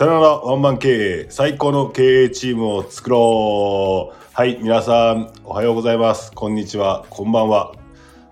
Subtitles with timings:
[0.00, 0.88] さよならワンマン経
[1.24, 4.16] 営、最高の経営チームを作ろう。
[4.32, 6.32] はい、皆さん、おはようございます。
[6.32, 7.74] こんにちは、こんばんは。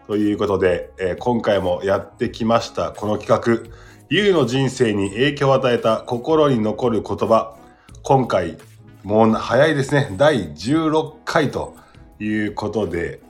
[0.06, 3.70] ということで、えー今回もやってきました、この企画。
[4.08, 7.54] ゆうの人生に影響を与えた心に残る言葉。
[8.02, 8.56] 今回、
[9.02, 10.08] もう早いですね。
[10.16, 11.76] 第16回と
[12.18, 13.20] いうことで、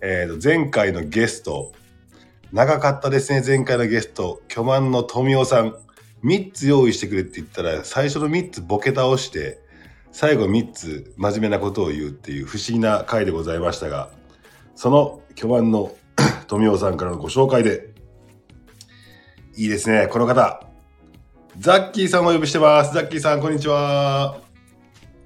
[0.00, 1.72] えー前回のゲスト、
[2.54, 5.76] 長かったですね、前回のゲスト、巨万の富夫さん。
[6.26, 9.60] 3つ用意してくれって言ったら、最初の3つボケ倒して、
[10.10, 14.10] 最後3つ真面目なことを言うっていう不思議な回でございましたが、
[14.74, 15.94] その巨万の
[16.48, 17.94] 富夫さんからのご紹介で、
[19.56, 20.66] いいですね、この方。
[21.58, 22.92] ザッキーさんをお呼びしてます。
[22.92, 24.40] ザッキーさん、こんにちは。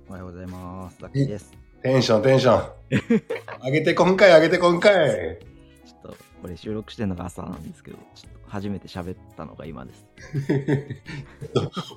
[0.09, 0.99] おはようございます。
[1.01, 1.53] ザッキーです。
[1.83, 2.69] テンション、テンション。
[3.65, 5.39] 上げて今回、上げて今回。
[5.87, 10.05] ちょっとこれ収録してるのが朝なんですけど、ちょっと初めて喋ったのが今です。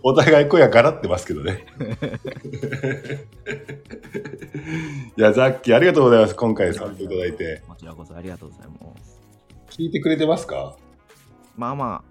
[0.03, 1.65] お互い声がガラってますけどね。
[5.17, 6.35] いや、ザッキーありがとうございます。
[6.35, 7.63] 今回参加いただいて。
[7.67, 9.19] こちらこそありがとうございます。
[9.71, 10.77] 聞いてくれてますか？
[11.57, 12.03] まあま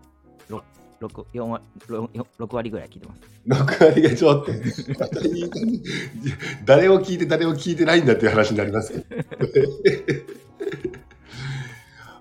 [0.51, 0.61] あ、6,
[1.07, 2.09] 6, 4割 6,
[2.41, 3.21] 6割ぐらい聞いてます。
[3.47, 4.51] ?6 割がちょっと、
[6.65, 9.05] 誰を聞いて誰を聞いてないんだっていう話になりますけど。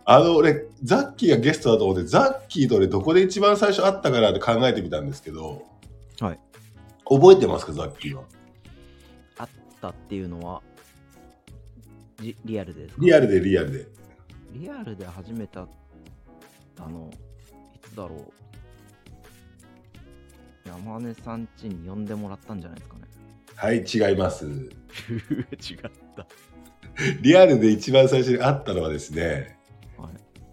[0.06, 5.64] あの、俺、ザッキーがゲストだと思って、ザッキーと俺どこで一番最初会ったかなって考えてみたんですけど、
[6.20, 6.40] はい。
[7.06, 8.24] 覚えてますか、ザッキーは？
[9.38, 9.50] あっ
[9.82, 10.62] たっていうのは、
[12.20, 13.02] じリアルでですか？
[13.04, 13.88] リアルでリアルで。
[14.54, 15.68] リアルで初めた
[16.80, 17.10] の、
[17.76, 18.32] いつだろう？
[20.68, 23.02] 山根さん家に呼んでもらったんじゃないですかね。
[23.56, 24.46] はい、違います。
[24.48, 24.70] 違っ
[26.16, 26.28] た。
[27.22, 29.58] リアルで一番最初に会ったのはですね、はい。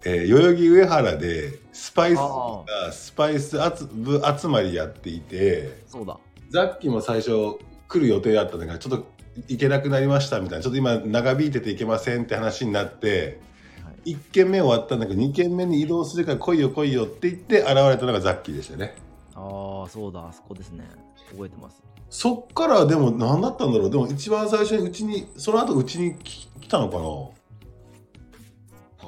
[0.05, 6.17] えー代々木上原でスパイスあがスパイス集部集まりやっていてそうだ。
[6.49, 7.57] ザッキーも最初
[7.87, 9.07] 来る予定だったんだけどちょっと
[9.47, 13.39] 行けなくなりましたみたいなちょっと今長引いてて行けませんって話になって
[13.83, 14.13] はい。
[14.13, 18.95] 1軒目終わったんだけど2軒目に移動するから来いよ来いよって言って現れたのがザッキーでしたね
[19.35, 20.85] ああ、そうだ、あそこですね。
[21.31, 21.81] 覚えてます。
[22.09, 27.03] そっからでも何だったんだろうでも一番最初にうちにその後うちに来来たのかな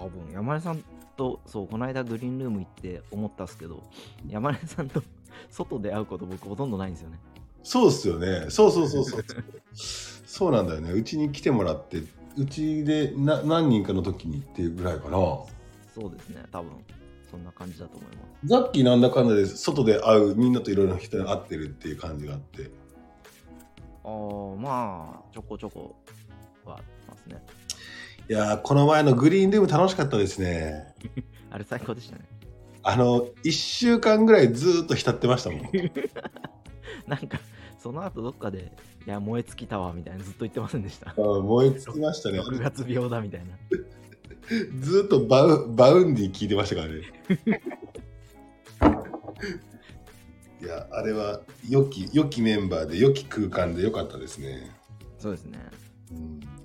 [0.01, 0.83] 多分山根さん
[1.15, 3.83] と、そう、この間グリーンルーム行って思ったんですけど、
[4.27, 5.03] 山根さんと
[5.51, 7.19] 外で会うこと僕ほとんどないんですよね。
[7.61, 8.47] そうっすよね。
[8.49, 9.25] そうそうそうそう。
[10.25, 10.91] そうなんだよね。
[10.91, 12.01] うちに来てもらって、
[12.35, 15.11] うちでな何人かの時にっていうぐらいかな。
[15.93, 16.71] そうですね、多分
[17.29, 18.47] そんな感じだと思います。
[18.47, 22.71] ザッキーなんだかんだで外で会うみんなといろいろな人に会ってるっていう感じがあって。
[24.03, 24.11] ああ、
[24.57, 25.95] まあ、ちょこちょこ
[26.65, 27.60] はありますね。
[28.31, 30.95] いやー、この前のグリーンルーム楽しかったですね。
[31.51, 32.21] あれ最高でしたね。
[32.81, 35.61] あの、1週間ぐらいずーっと浸ってましたもん。
[37.07, 37.41] なんか、
[37.77, 38.71] その後どっかで、
[39.05, 41.13] いや、燃え尽きたわみたいなずっと言ってませんでした。
[41.17, 42.39] 燃え尽きましたね。
[42.39, 43.47] 6月病だみたいな。
[44.79, 47.01] ずーっとバウ Vaundy 聞いてましたからね。
[50.61, 54.71] いや、あれは良き、良きメンバーで良き空間で良かったですね。
[55.17, 55.59] そうですね。
[56.09, 56.60] 楽しかった。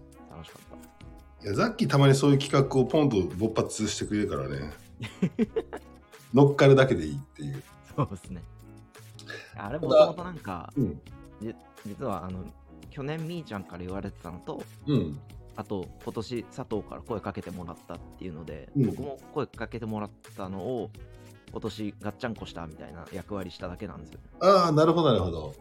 [1.46, 4.72] いや、ザッキーたまにそういう企画をポンと勃発してくれるからね。
[6.34, 7.62] 乗っかるだけでいいっていう。
[7.94, 8.42] そうですね。
[9.54, 11.00] あれもともとなんか、うん。
[11.40, 11.54] じ
[11.86, 12.44] 実はあの
[12.90, 15.20] 去年みーちゃんから言われてたのとうん。
[15.54, 20.90] あと今年佐藤から声かけてもらったっていうので、うん僕も声かけてもらったのを
[21.52, 25.54] 今年ガッチャンコしたみたいな役割しただけなんですよああ、なるほど、なるほど。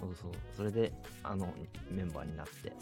[0.00, 1.52] そうそうそれであの
[1.90, 2.72] メンバーになって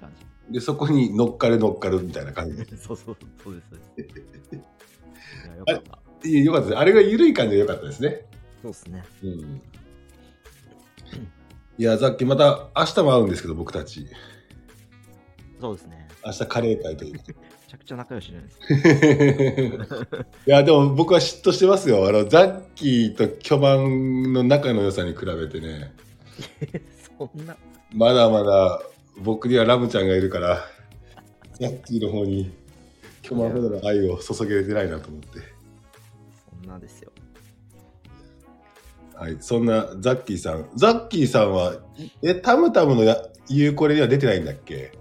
[0.00, 0.10] 感
[0.48, 2.56] じで、そこに乗っかる乗っかるみたいな感じ。
[2.76, 6.78] そうそうそうですそうですいやよかったいやよかったです。
[6.78, 8.26] あれが緩い感じでよかったですね。
[8.62, 9.62] そうですねうん。
[11.78, 14.06] いや、ザッキーまた明日も会うんですけど、僕たち。
[15.60, 17.12] そうですね明日カレー会という。
[17.14, 20.16] めちゃくちゃ仲良しじゃないですか
[20.46, 22.06] いや、でも僕は嫉妬してますよ。
[22.08, 25.94] あの、ザッキーと巨万の仲の良さに比べてね。
[27.18, 27.56] そんな
[27.92, 28.82] まだまだ
[29.22, 30.64] 僕にはラムちゃんがいるから、
[31.60, 32.52] ザッキーの方に
[33.22, 35.28] 巨万ほどの愛を注げれてないなと思って。
[36.60, 37.12] そんなですよ
[39.14, 40.70] はい、そんなザッキーさん。
[40.76, 41.74] ザッキーさんは、
[42.22, 44.92] え、タムタムのやユーコレには出てないんだっけ？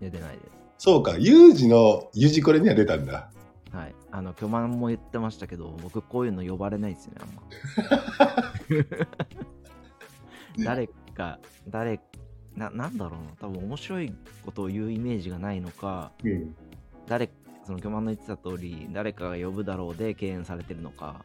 [0.00, 3.30] 出てないですそうか、ユージのユジコレには出たんだ。
[3.70, 3.94] はい。
[4.10, 9.04] あの、巨万も言ってましたけど、僕こういうの呼ばれないですよね、あんま。
[10.64, 11.38] 誰か、
[11.68, 12.00] 誰、
[12.56, 14.12] な、なんだろうな、多分面白い
[14.44, 16.54] ことを言うイメージがないのか、うん。
[17.06, 17.30] 誰、
[17.64, 21.24] その巨万の言ってた通り、誰かが呼ぶだろうで敬遠されてるのか、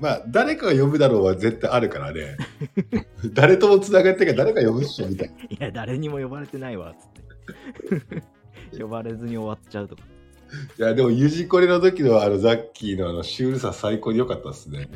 [0.00, 2.38] まあ、誰かが呼ぶだろうは絶対あるからね。
[3.34, 5.34] 誰とも繋がってから誰か呼ぶっしょ、みたいな。
[5.44, 7.08] いや、誰にも呼ばれてないわ、つっ
[8.70, 8.78] て。
[8.80, 10.02] 呼ばれずに終わっちゃうとか。
[10.78, 14.88] いや、でも、ゆじこれの時のあの、ザッキーのあの、シュールさ最高に良かったですね。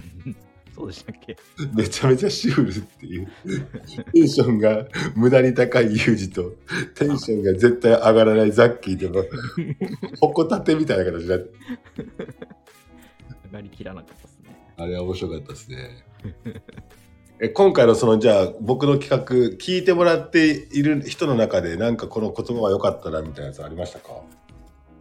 [0.75, 1.37] そうでしたっけ？
[1.73, 3.29] めちゃめちゃシュールっていう。
[4.13, 6.53] テンションが無駄に高いユージと、
[6.97, 9.25] テンションが絶対上がらないザッキーでも、
[10.21, 11.51] ほこたてみたいな形になって、
[13.47, 14.73] 上がりきらなかったですね。
[14.77, 16.05] あれは面白かったですね。
[17.41, 24.11] え今回のそのじゃあ僕の企画聞いてもらっている人の中でなんかこの言葉は良かったなみたいなやつありましたか？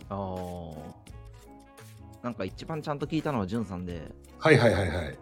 [0.10, 0.94] ああ。
[2.24, 5.18] なんか一番ちゃんと聞いたのはじゅんさんで、はいはいはいはい。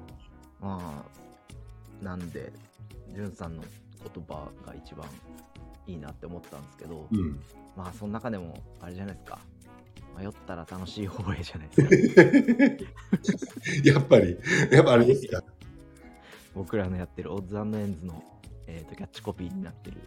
[0.61, 1.03] ま
[2.01, 2.51] あ、なんで、
[3.13, 3.63] じゅんさんの
[4.13, 5.07] 言葉が一番
[5.87, 7.39] いいなって思ったんですけど、うん。
[7.75, 9.39] まあ、その中でも、あれじゃないですか。
[10.17, 12.85] 迷ったら楽しい方へじゃないです
[13.83, 13.89] か。
[13.91, 14.37] やっぱり、
[14.71, 15.43] やっぱあれですか。
[16.53, 18.21] 僕らのやってるオッズエンズの、
[18.67, 19.97] えー、とキャッチコピーになってる。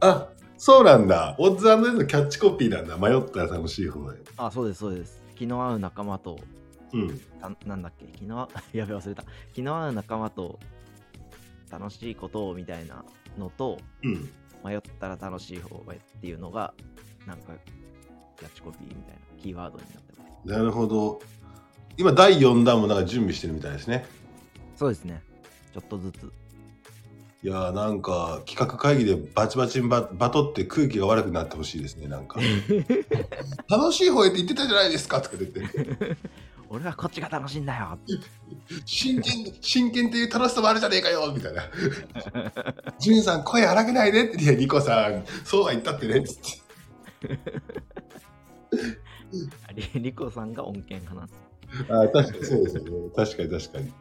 [0.00, 1.36] あそうなんだ。
[1.38, 2.96] オッズエンドのキャッチコピーなんだ。
[2.96, 4.16] 迷ったら楽しい方へ。
[4.36, 5.20] あ、そうです、そうです。
[5.36, 6.38] 気の合う仲間と、
[6.92, 7.20] うん。
[7.40, 8.06] たなんだっけ？
[8.06, 9.24] 気の合やべ忘れた。
[9.52, 10.58] 気の合う仲間と
[11.70, 13.04] 楽しいことをみたいな
[13.38, 14.28] のと、うん。
[14.64, 16.74] 迷ったら楽しい方へっていうのが、
[17.26, 17.52] なんか、
[18.38, 20.48] キャッチコピーみたいなキーワードになってます。
[20.48, 21.20] なるほど。
[21.96, 24.04] 今第4弾もなんか準備してるみたいですね。
[24.76, 25.22] そうですね。
[25.72, 26.32] ちょっとずつ。
[27.44, 32.40] いやーなんか企画会議でバチバチにババトって空気が悪くなってほしいですねなんか
[33.70, 35.60] 楽しい方へって言ってたじゃないですかとか言って
[36.70, 37.98] 俺はこっちが楽しいんだよ。
[38.84, 41.32] 真剣真剣っていう楽しさもあるじゃねえかよ。
[41.34, 41.62] みたいな
[42.98, 45.24] 「ジュンさん声荒げないで」って「いやリコさん。
[45.44, 47.38] そうは言ったってね」っつって
[49.66, 51.28] あリリコさんが恩恵派な。
[51.88, 52.90] あー確かにそうですよね。
[53.16, 53.92] 確かに確かに。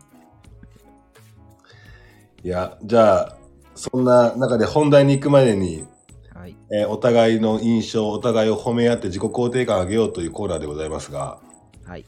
[2.44, 3.38] いやじゃあ
[3.76, 5.86] そんな中で本題に行くまでに
[6.34, 6.56] はい。
[6.72, 11.40] えーお互いの印象お互いを褒め合って自己肯定感を上げようというコーナーでございますが。
[11.86, 12.06] はい。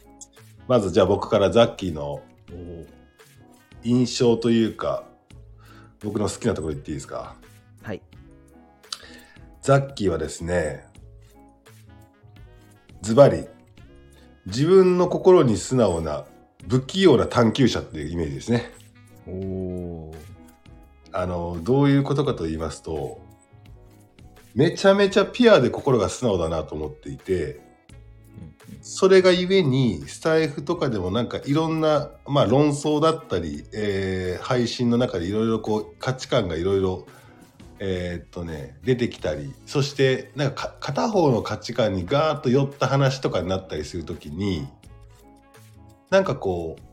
[0.70, 2.22] まずじゃあ僕からザッキーの。
[3.82, 5.06] 印象というか
[6.04, 7.36] 僕の好きなところ言っていいですか？
[7.82, 8.02] はい。
[9.62, 10.86] ザッキーはですね
[13.02, 13.46] ズバリ
[14.48, 16.26] 自分の心に素直な
[16.68, 18.70] 不器用な探求者っていうイメージですね
[19.26, 20.16] おお。
[21.14, 23.22] あのどういうことかと言いますと
[24.56, 27.62] めちゃめちゃピュアで心が素直だなと思っていて
[28.82, 37.06] それがゆえにスタイフとかでもなんかいろんな、まあ、論争だったり、えー配信の中でいろいろこう価値観がいろいろ
[37.80, 44.68] えーっとね出てきたりそしてなんか片方の価値観にガーッと寄った話とかになったりするときに
[46.10, 46.90] なんかこう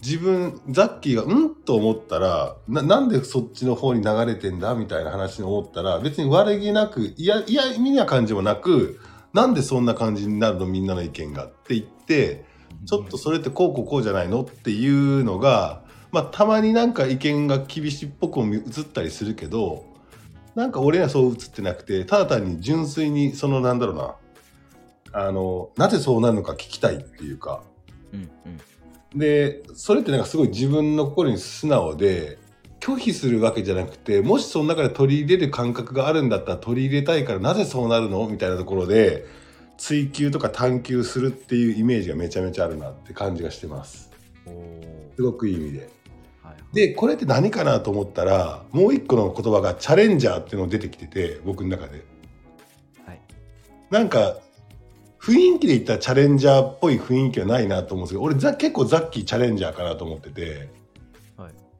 [0.00, 9.00] 自分ザッキーがうんと思ったらななんでそっちの方に流れてんだみたいな話に思ったら別に悪気なくいやいや意味な感じもなく
[9.32, 12.44] なんでそんな感じになるのみんなの意見がって言って
[12.86, 19.84] ちょっとそれってこうこうこうじゃないのっていうのが、まあ、たまになんか意見が厳しいっぽくも映ったりするけど
[20.54, 24.14] なんか俺にはそう映ってなくてただ単に純粋にそのなんだろうな
[25.12, 27.62] あのなぜそうなるのか聞きたいっていうか
[28.12, 29.18] うんうん。
[29.18, 32.38] でそれってなんかすごい自分の心に素直で
[32.80, 38.26] 拒否するわけじゃなくてもしその中で取り入れる感覚があるんだったら取り入れたいからなぜそうなるの？
[38.28, 39.26] みたいなところで
[39.76, 44.10] 追求とか探求するっていうイメージがめちゃめちゃあるなって感じがしてます。
[45.16, 45.90] すごくいい意味で
[46.42, 46.74] はい。
[46.74, 52.04] でこれって何かなと思ったらもう一個の言葉がチャレンジャーっていうのが出てきてて僕の中で
[53.04, 53.20] はい。
[53.90, 54.38] なんか
[55.20, 60.68] 雰囲気で言ったらチャレンジャーっぽい雰囲気はないなと思うんですけど俺ザ結構ザッキーチャレンジャーかなと思っててはい。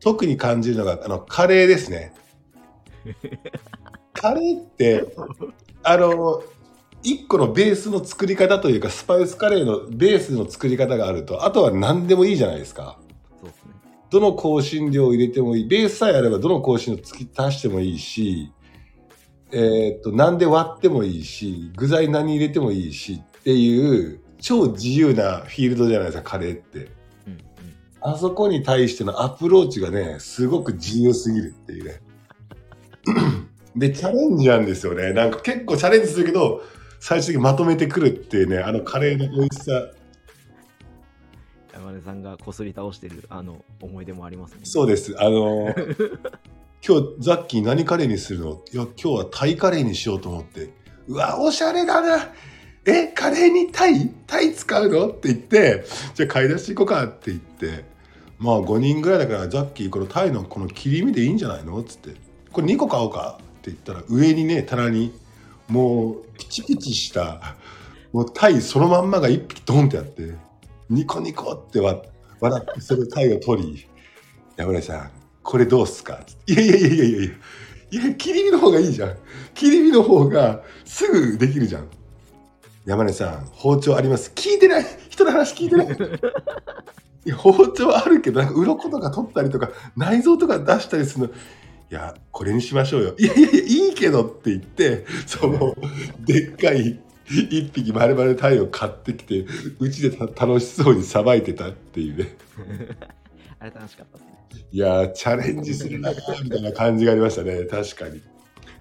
[0.01, 2.13] 特に感じるのがあのカレーですね
[4.13, 5.15] カレーって
[5.83, 6.43] あの
[7.03, 12.99] 一個のベースの作り方というかスパイスカレーのベースの作り方があるとあとは何でもいいじゃないですか
[13.41, 13.73] そうですね。
[14.11, 18.53] どの香辛料を入れてもいいベースさえあればどの香辛料突き足してもいいし
[19.53, 26.98] えーっと何で割ってもいいし具材何入れてもいいしっていう超自由なフィールドじゃないですかカレーって。
[28.01, 32.01] あそこに対してのアプローチがねすごく自由すぎるっていうね
[33.77, 36.63] でチャレンジなんですよねなんか結構チャレンジするけど
[37.01, 39.91] 最終的にまとめてくるっていうねあのカレーの美味しさ
[41.73, 44.61] 山根さんがこすり倒してるあの思い出もありますね。
[44.65, 45.15] そうです。
[45.19, 46.19] あのー
[46.87, 48.63] 今日ザッキー何カレーにするの？
[48.73, 50.71] いや、今日はタイカレーにしようと思って。
[51.09, 52.33] うわ、おしゃれだな。
[52.85, 54.11] え、カレーにタイ？
[54.27, 55.09] タイ使うの？
[55.09, 57.85] って言って、じゃあ買い出し行こうかって言って。
[58.39, 61.79] まあ5人ぐらいだからザッキーこのタイのこの切り身でいいんじゃないの？
[61.81, 62.15] っつって。
[62.53, 65.13] これ2個買おうかって言ったら上にね棚に
[65.69, 67.57] もうピチピチした
[68.13, 70.35] もうタイそのまんまが1匹ドンってあって
[70.89, 73.87] ニコニコって笑ってそれタイを取り
[74.57, 75.11] 「山根さん
[75.43, 77.23] これどうっすか?」って「いやいやいやいやいや
[77.91, 79.17] いや切り身の方がいいじゃん。
[79.55, 81.89] 切り身の方がすぐできるじゃん。
[82.89, 84.33] 山根さん包丁あります。
[84.35, 84.87] 聞いてない。
[85.11, 85.87] 人の話聞いてない。
[87.27, 91.35] いや包丁あるけどなんか鱗とか取ったりとか内臓とか出したりするの。
[91.35, 91.37] い
[91.91, 93.15] やこれにしましょうよ。
[93.19, 95.77] いやいやいやいいけどって言ってその
[96.21, 99.45] でっかい一匹丸々タイを買ってきて
[99.79, 102.37] うちでた楽しそうにさばいてたっていうね。
[103.59, 104.67] あれ楽しかったですね。
[104.73, 106.11] いやーチャレンジするな
[106.43, 107.67] みたいな感じがありましたね。
[107.67, 108.17] 確かに。
[108.17, 108.23] い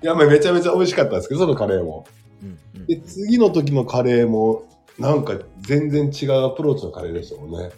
[0.01, 2.07] やまあめちゃめちゃ美味しかったんですけどそのカレーも
[2.43, 4.65] うんうんで次の時のカレーも
[4.99, 7.71] なんか全然違うアプローチのカレーでしたもんね。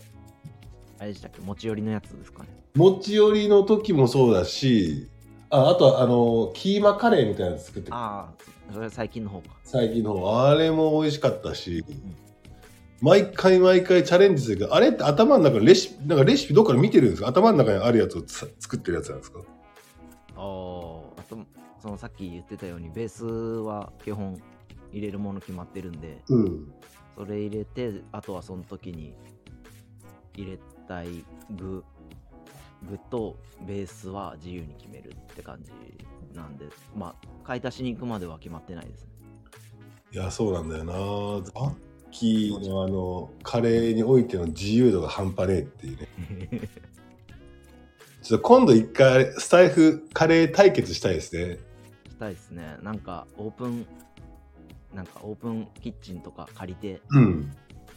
[1.00, 1.42] あれでしたっけ？
[1.42, 2.50] 持ち寄りのやつですかね。
[2.76, 5.10] 持ち寄りの時もそうだし
[5.50, 9.50] ああとはあのキーマカレーみたいなの作ってああ、それは最近の方か。
[9.64, 10.44] 最近の方。
[10.48, 11.84] あれも美味しかったし、
[13.02, 17.30] 毎回毎回チャレンジするけどあれって頭の中のレシピなんかレシピどっから見てるんですか？
[17.30, 19.40] 頭の中にあるやつをつ作ってるやつなんですか？
[20.36, 21.24] ああ、
[21.82, 24.42] そのさっき言ってたように、ベースは基本
[24.92, 26.74] 入れるもの決まってるんで、うん。
[27.16, 29.14] それ入れて、あとはその時に
[30.36, 31.84] 入れたい具、
[32.88, 35.72] 具とベースは自由に決めるって感じ
[36.36, 39.10] なんで、まあ、買い足しに行くまでは決まってないですね。
[40.12, 40.94] いやそうなんだよな。
[40.94, 41.76] ザッ
[42.12, 46.08] キーのあのカレーにおいての自由度が半端ねえっていうね。
[48.24, 51.58] ちょっと今度一回スタイフカレー対決したいですね。
[51.58, 51.60] し
[52.20, 52.78] たいですね。
[52.84, 53.86] なんかオープン、
[54.94, 57.52] なんかオープンキッチンとか借りてうん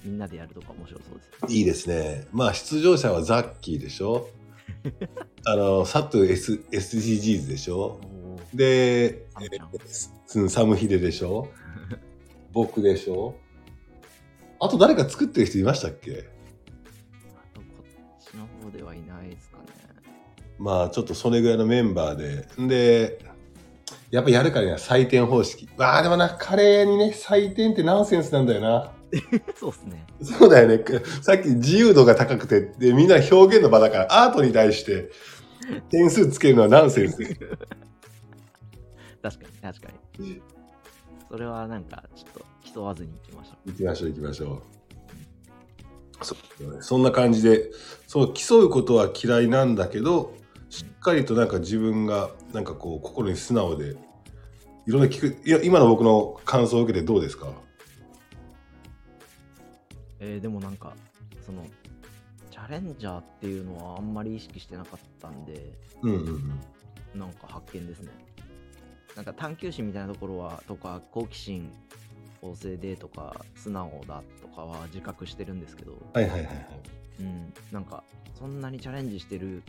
[0.05, 1.49] みんなでやるとか面白そうですよ。
[1.49, 2.27] いいですね。
[2.33, 4.29] まあ出場者はザッキーでしょ？
[5.47, 8.01] あの、サトゥ、S、SDGs でしょ？
[8.55, 9.27] で、
[10.49, 11.49] サムヒデでしょ？
[12.53, 13.37] 僕でしょ？
[14.61, 16.29] あと誰か作ってる人いましたっけ？
[17.37, 17.85] あとこっ
[18.21, 19.65] ちの方ではいないですかね。
[20.59, 22.69] まあちょっとそれぐらいのメンバーで。
[22.69, 23.19] で、
[24.13, 25.67] やっぱやるからには採点方式。
[25.79, 28.93] まあでもな、カレーにね、採点ってナンセンスなんだよな。
[29.57, 30.07] そうっすね。
[30.23, 30.85] そうだよね。
[31.23, 35.11] さっき自由度が高くて、で、みんな表現の場だから、アートに対して
[35.89, 37.17] 点数つけるのはナンセンス。
[37.17, 37.47] 確か
[39.23, 39.89] に、確か
[40.19, 40.43] に。
[41.31, 44.63] それはなんか、ちょっと競わずに行きましょ行きましょう行きましょ
[46.21, 46.25] う。
[46.25, 46.37] そ
[46.81, 47.71] そんな感じで、
[48.07, 50.35] そう、競うことは嫌いなんだけど、
[50.73, 53.91] しっかりとなんか自分が、なんかこう、心に素直で、
[54.87, 57.49] いろんな聞く、いや、今の僕の感想を受けてどうですか？
[57.49, 57.53] う。
[60.21, 60.95] えーでもなんか、
[61.45, 61.67] その、
[62.51, 66.61] チャレンジャーっていうのはあんまり意識してなかったんで、うんうん
[67.15, 67.21] うん。
[67.21, 68.11] なんか発見ですね。
[69.15, 71.71] なんか探求心みたいなところは、とか、好奇心
[72.43, 76.67] 旺盛でとか、素直だとかは自覚してるんですけど、はいはいはいはい。
[77.21, 78.03] うん、なんか、
[78.39, 79.63] そんなにチャレンジしてる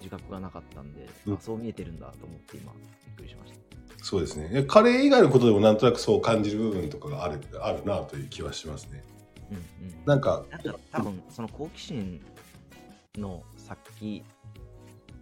[0.00, 3.58] 自覚がなかったんで、うんあそう見えてるんだと思って今、びっくりしました。
[4.02, 4.64] そうですね。
[4.64, 9.04] カレー以外のことでもなんとなくそう感じる部分とかがあるあるなという気はしますね。
[9.50, 9.62] うんうん。
[10.06, 12.20] なんか、なんか多分その好奇心
[13.16, 14.24] の先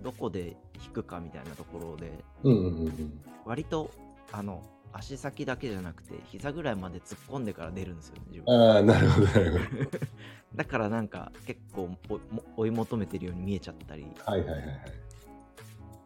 [0.03, 2.13] どこで引くかみたいなところで
[2.45, 3.21] うんうんうんうん。
[3.45, 3.91] 割と
[4.31, 9.91] あの足先だけじゃなくて膝ぐらいまで突っ込んでから出るんですよねああ、なるほどなるほど。
[10.55, 11.91] だからなんか結構
[12.57, 14.67] 追い求めてるように見えちゃったりはいはいはいはい。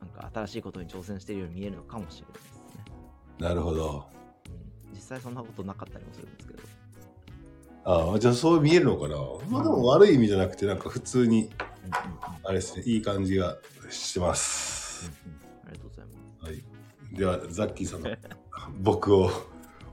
[0.00, 2.44] なんか新しいことに挑戦してるように見えるのかもしれないです
[3.40, 4.06] ね、なるほど。
[4.46, 6.60] うん、実際そんなことなかったりもするんですけど
[7.84, 9.16] ああ、じゃあそう見えるのかな？
[9.48, 11.50] まあでも悪い意味じゃなくて、なんか普通に、
[12.44, 13.56] あれですね、いい感じが
[13.90, 15.10] してます。
[15.66, 16.12] ありがとうございま
[16.46, 16.62] すはい。
[17.16, 18.10] では、ザッキーさんの
[18.82, 19.28] 僕を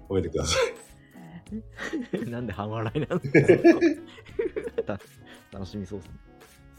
[0.08, 0.89] 褒めてください。
[2.30, 5.00] なんで半笑いなんですか
[5.52, 6.16] 楽しみそうですね。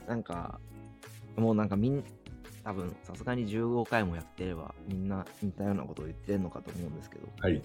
[0.07, 0.61] なんか、
[1.37, 2.05] もうなんかみん、
[2.65, 7.63] 多分さすがに15回もやってればみんな似たようなことを言ってるのかと思うんですけど、はい。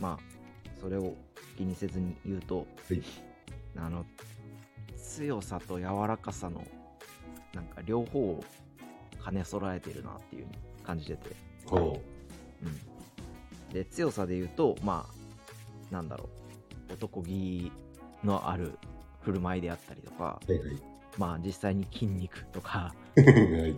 [0.00, 1.14] まあ、それを
[1.56, 3.02] 気にせずに言うと、はい。
[3.76, 4.04] あの、
[4.96, 6.66] 強さと柔らかさの、
[7.54, 8.44] なんか両方を
[9.24, 10.46] 兼ね揃えてるなっていう
[10.82, 11.36] 感じてて、
[11.66, 12.00] ほ
[12.62, 15.06] うん、で強さで言うとま
[15.90, 16.45] あなんだろう
[16.88, 17.72] 男気
[18.24, 18.78] のある
[19.22, 20.52] 振る舞いであったりとかう。
[20.52, 20.82] はいはい。
[21.18, 23.76] まあ実際に筋肉とか はい。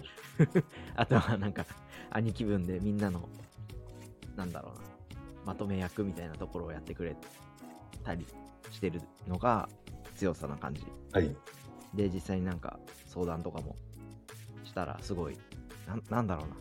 [0.96, 1.64] あとはなんか
[2.10, 3.28] 兄貴分でみんなの
[4.36, 4.88] なんだろうな
[5.44, 7.16] まとめ役みたいなところをやってくれ
[8.04, 8.26] たり
[8.70, 9.68] してるのが
[10.16, 11.34] 強さな感じはい。
[11.94, 13.76] で、実際になんか相談とかも
[14.64, 15.38] したら、すごい、
[15.86, 16.56] なんなんだろうな。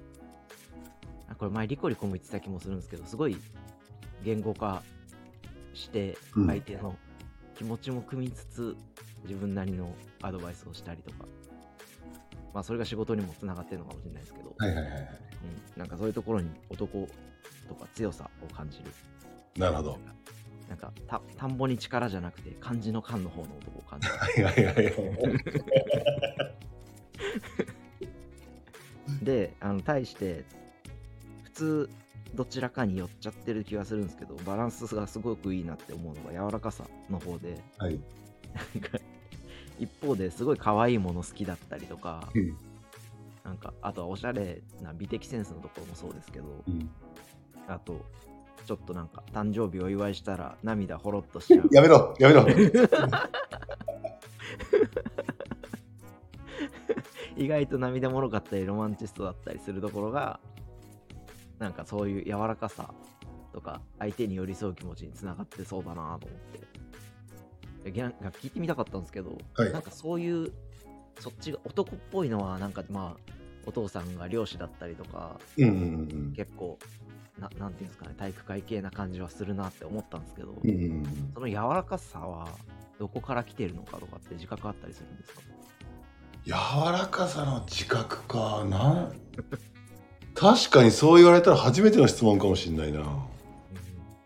[1.30, 3.38] あこれ前、リコリコも言ってた気もするんですけど、すごい
[4.24, 4.84] 言語化
[5.78, 6.96] して、うん相手の
[7.56, 8.76] 気持ちも汲みつつ、
[9.24, 11.26] 自分なりのアドバイスをしたりとか、
[12.54, 15.02] まあ、それが仕事にもつながってるのかもしれないですけど、はいはいはいはい。
[15.76, 17.08] うん、なんかそういうところに男
[17.68, 18.86] とか強さを感じる。
[19.58, 20.00] なるほど。
[20.70, 24.14] なんかた田んぼに力じゃなくて漢字の漢の方の男を感じる。
[24.16, 24.96] はいはいはいはい。
[29.24, 30.46] で、あの対して、
[31.44, 31.90] 普通
[32.38, 38.00] どちらかに寄っちゃってる気がするんですけど、バランスがすごくいいなって思うのが柔らかさの方で、はい。
[39.80, 42.56] 一方ですごい可愛いもの好きだったりとか、うん
[43.44, 46.90] なんかあとはおしゃれな美的センスのところもそうですけど、うん
[47.66, 48.06] あと、
[48.66, 51.70] ちょっとなんか誕生日お祝いしたら涙ほろっとしちゃう。
[51.72, 52.46] やめろやめろ
[57.38, 60.42] 意外と涙もろかったりロマンチストだったりするところが
[61.60, 62.94] なんかそういう柔らかさ
[63.54, 66.20] とか相手に寄り添う気持ちにつながってそうだなと思っ
[67.84, 67.92] て。
[67.92, 69.72] でなんか聞いてみたかったんですけど、はい。
[69.72, 70.52] なんかそういう
[71.20, 73.34] そっちが男っぽいのはなんかまあ
[73.66, 75.78] お父さんが漁師だったりとかうんうんう
[76.30, 76.78] ん結構
[77.40, 81.32] ななんていうんですかね体育会系な感じはするなって思ったんですけど、うんうんうん。
[81.34, 82.50] その柔らかさは
[83.00, 85.42] どこから来てるのかとかって自覚あったりするんですか？
[86.46, 86.52] 柔
[86.92, 88.66] らかさの自覚か。
[88.70, 89.12] な
[90.38, 93.02] 確かにそう言われたら初めての質問かもしれないな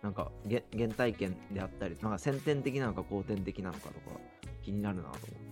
[0.04, 4.20] なんかげ原体験であったり、なんか先天的なのか後天的なのかとか
[4.62, 5.52] 気になるなと思って。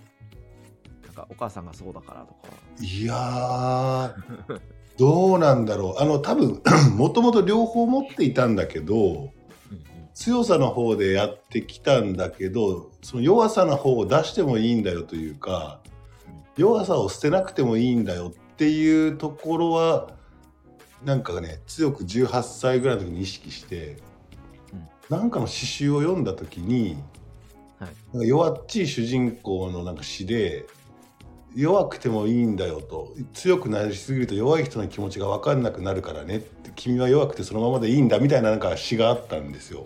[1.05, 2.53] なんかお母さんがそうだからとか。
[2.81, 4.59] いやー
[4.97, 6.61] どうなんだろうあの多分
[6.97, 9.31] もともと両方持っていたんだけど
[10.13, 15.79] 強さの方でやってきたんだけどその弱さの方を出してもいいんだよというか
[16.57, 20.18] 弱さを捨てなくてもいいんだよっていうところは
[21.03, 23.97] なんかね強く18歳ぐらいの時に意識して、
[24.73, 25.17] うん。
[25.17, 26.97] なんかの詩集を読んだ時に、
[27.79, 27.87] は
[28.23, 28.27] い。
[28.27, 30.65] 弱っちい主人公のなんか詩で
[31.55, 39.85] 弱くてもいいんだよと強くなりすぎると弱い人の気持ちが分かんなくなるからねって君は弱くてそのままでいいんだみたいななんか詩があったんですよ。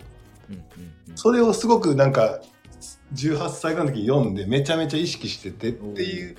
[0.50, 0.62] うんうん
[1.10, 1.16] うん。
[1.16, 2.40] それをすごくなんか
[3.14, 6.36] 18歳ぐらいの時に読んでめちゃめちゃ意識しててっていう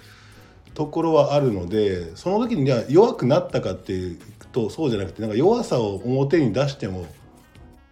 [0.73, 4.19] ところはあるのでその時には弱くなったかっていう
[4.55, 7.05] とそうじゃなくてなんか弱さを表に出しても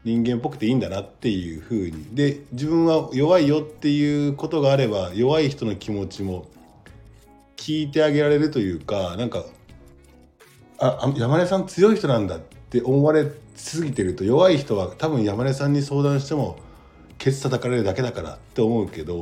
[0.06, 2.06] 人間っぽくていいんだなっていうふうに。
[2.16, 6.48] で自分は弱いよっていうことがあれば弱い人の気持ちも
[7.58, 9.44] 聞いてあげられるというかなんか
[10.80, 16.58] ああ山根さん強い人なんだって思われすぎてると弱い人は多分山根さんに相談しても
[17.18, 19.16] ケツ叩かれるだけだからって思うけど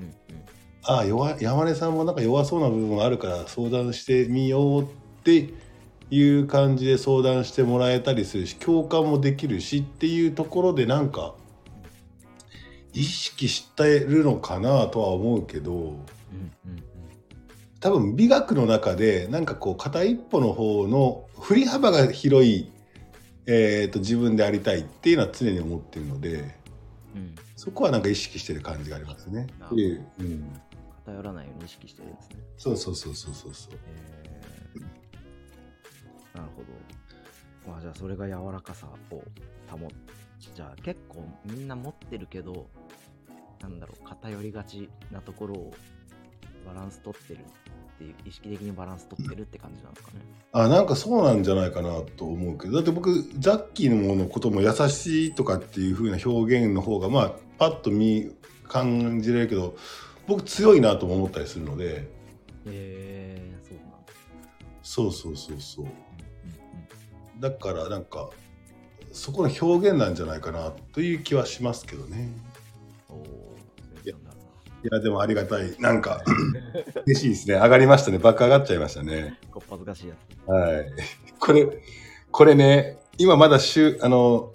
[0.00, 0.12] うんうん。
[0.82, 4.86] ああ弱山根さんもなんか弱そうな部分があるから相談してみようっ
[5.22, 5.62] て
[6.12, 11.34] いう感じで相談してもらえたりするし共感もできるしっていうところでなんか
[12.92, 15.96] 意識してるのかなとは思うけど
[17.80, 22.70] 多分美学の中でなんかこう片一歩の方の振り幅が広い、
[23.46, 26.54] えー、と自分でありたいっていうのは常に思ってるので
[27.16, 29.46] うんそこはなんか意識してる感じがありますね。
[29.70, 29.74] う
[30.24, 30.44] ん、
[31.06, 32.36] 偏らないように意識してるんですね。
[32.58, 33.74] そうそうそうそうそうそう。
[33.86, 34.11] えー
[36.34, 37.70] なるほど。
[37.70, 39.22] まあじゃあそれが柔らかさを
[39.68, 39.88] 保っ
[40.54, 42.66] じゃあ結構みんな持ってるけど、
[43.60, 45.72] なんだろう、偏りがちなところを
[46.66, 50.18] バランス取ってるっていう、意識的にバランス取ってるって感じなんですかね。
[50.52, 58.30] あなんかそうなんじゃないかなと思うけどだって僕ザッキーのものことも優しいとかっていう風な表現の方がまあパッと見
[58.68, 59.76] 感じれるけど
[60.26, 62.06] 僕強いなとも思ったりするので
[62.66, 64.12] えー、そうなんだ。
[64.82, 65.86] そうそうそうそう
[67.42, 68.30] だからなんか
[69.12, 72.30] そこの表現なんじゃないかなという気はしますけどね
[73.10, 73.26] いうこ
[74.04, 74.30] となんだ
[74.84, 76.22] いやでもありがたいなんか
[77.04, 79.50] 嬉しいですね上がりましたね爆上がっちゃいましたねな。
[79.50, 80.14] こっぱずかしいや
[80.46, 80.50] つ。
[80.50, 80.86] はい。
[81.38, 81.68] これ、
[82.30, 84.52] これね、今まだ週、あの、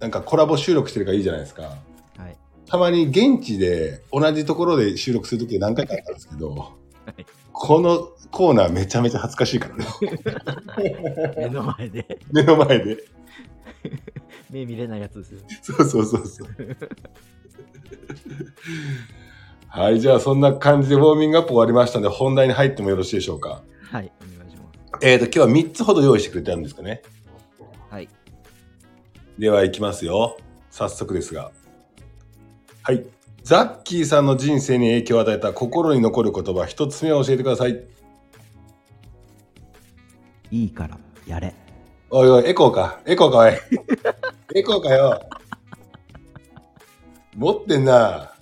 [0.00, 1.62] なんかコラボ収録してるからいいじゃないですか。
[1.62, 2.36] はい。
[2.66, 6.74] たまに現地で同じところで収録するとき何回かあったんですけど、
[7.18, 7.24] い
[7.60, 9.84] このコーナーめちゃめちゃ恥ずかしいからね。
[11.36, 12.98] 目の前で目の前で。
[14.50, 15.40] 目見れないやつですよ。
[15.62, 16.48] そうそうそうそう。
[19.66, 23.62] はい、じゃあそんな感じでウォーミングアップ終わりましたので、本題に入ってもよろしいでしょうか？
[23.90, 24.62] はい、お願いしま
[25.00, 25.06] す。
[25.06, 27.02] えーと、今日は3つほど用意してくれてあるんですかね？
[27.90, 28.08] はい。
[29.38, 30.36] では行きますよ。
[30.70, 31.50] 早速ですが。
[32.82, 33.04] はい。
[33.48, 37.82] ザッキーさんの人生に影響を与えた心に残る言葉、一つ目を教えてください。
[40.50, 41.54] いいからやれ。
[42.10, 43.00] おいおい、エコーか。
[43.06, 43.52] エコーか、おい。
[44.54, 45.18] エコーかよ。
[47.38, 48.34] 持ってんな。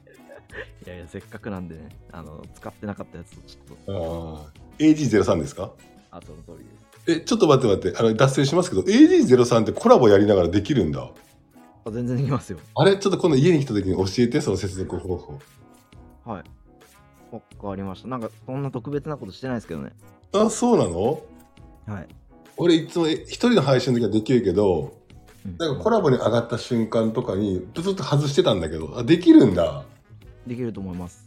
[0.84, 5.70] いやいや、せっかくなんでね、あの、使ってなかったやつをちょっと、あー AG03 ですか？
[6.10, 6.64] あ、その通り
[7.06, 7.20] です。
[7.22, 11.08] え、ちょっと待って待って、あの、脱線しますけど、AG03 ってコラボやりながらできるんだ。
[11.86, 12.58] あ全然できますよ。
[12.74, 12.98] あれ？
[12.98, 15.38] ちょっと今度家に来た時に教えて、その接続方法。
[16.24, 16.44] はい。
[17.30, 18.08] わかりました。
[18.08, 19.92] なんか、そんな特別なことしてないですけどね。
[20.34, 21.22] あ、そうなの？
[21.86, 22.08] はい。
[22.56, 24.98] 俺いつもえ一人の配信の時はできるけど、
[25.44, 29.84] うんなんかコラボに上がった瞬間とかにずっと外してたんだけど、あ、できるんだ。
[30.44, 31.24] できると思います。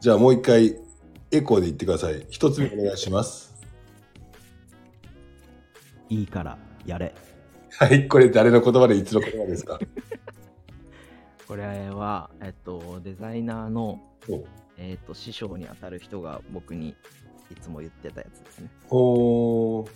[0.00, 0.76] じゃあもう一回
[1.30, 2.26] エコーで言ってください。
[2.30, 3.54] 一つ目お願いします。
[6.08, 7.14] いいからやれ。
[7.78, 9.78] はい、これ誰の言葉でいつの言葉ですか？
[11.48, 14.44] これは、えっと、デザイナーの、お
[14.78, 16.94] えっと、師匠にあたる人が僕に
[17.50, 18.70] いつも言ってたやつですね。
[18.90, 19.90] おー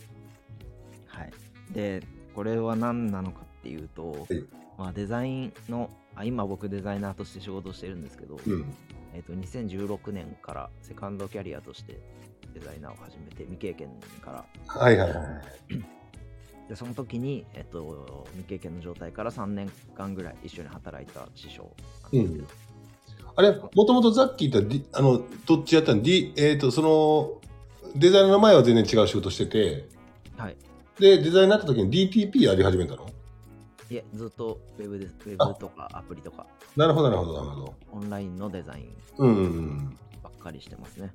[1.07, 1.33] はい。
[1.73, 2.03] で、
[2.35, 4.45] これは何なのかっていうとい、
[4.77, 8.65] まあ、デザインのあ、今僕デザイナーとして仕事をしてるんですけど、うん。
[9.15, 12.01] えっと、2016年からセカンドキャリアとして
[12.53, 13.89] デザイナーを始めて、未経験
[14.21, 15.85] からはいはいはい。
[16.69, 21.71] でその時に、えっと、未経験の状態から3年間ぐらい一緒に働いた師匠
[22.13, 22.47] なん
[23.39, 27.41] あれ、もともとザッキーってディあの、どっちやったの ?D、えっ、と、その、
[27.95, 29.89] デザイナーの前は全然違う仕事してて、
[30.39, 30.57] はい。
[30.99, 33.07] で、デザイナーになった時に DTP やり始めたの？
[33.91, 35.15] いえ、ずっとウェブです。
[35.27, 37.75] ウェブとかアプリとか、なるほど、なるほど、なるほど。
[37.93, 39.99] オンラインのデザインうんうんうん。
[40.23, 41.13] ばっかりしてますね。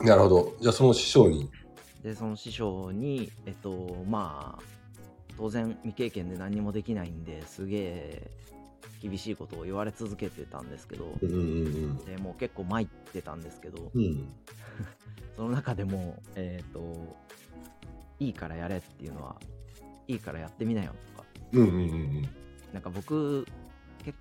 [0.00, 0.52] なるほど。
[0.60, 1.48] じゃあその師匠に。
[2.06, 4.62] で、その師匠に、えっと、まあ、
[5.36, 8.30] 当然未経験で何にもできないんですげえ
[9.02, 14.04] 厳しいことを言われ続けてたんですけど、うんうんでもう結構参ってたんですけど、うん。
[14.04, 14.28] うん。
[15.34, 17.16] その中でも、えっ、と、
[18.20, 19.34] いいからやれっていうのは、
[20.06, 21.84] いいからやってみなよとか、うんうんうんう
[22.20, 22.28] ん。
[22.72, 23.44] なんか僕、
[24.04, 24.16] 結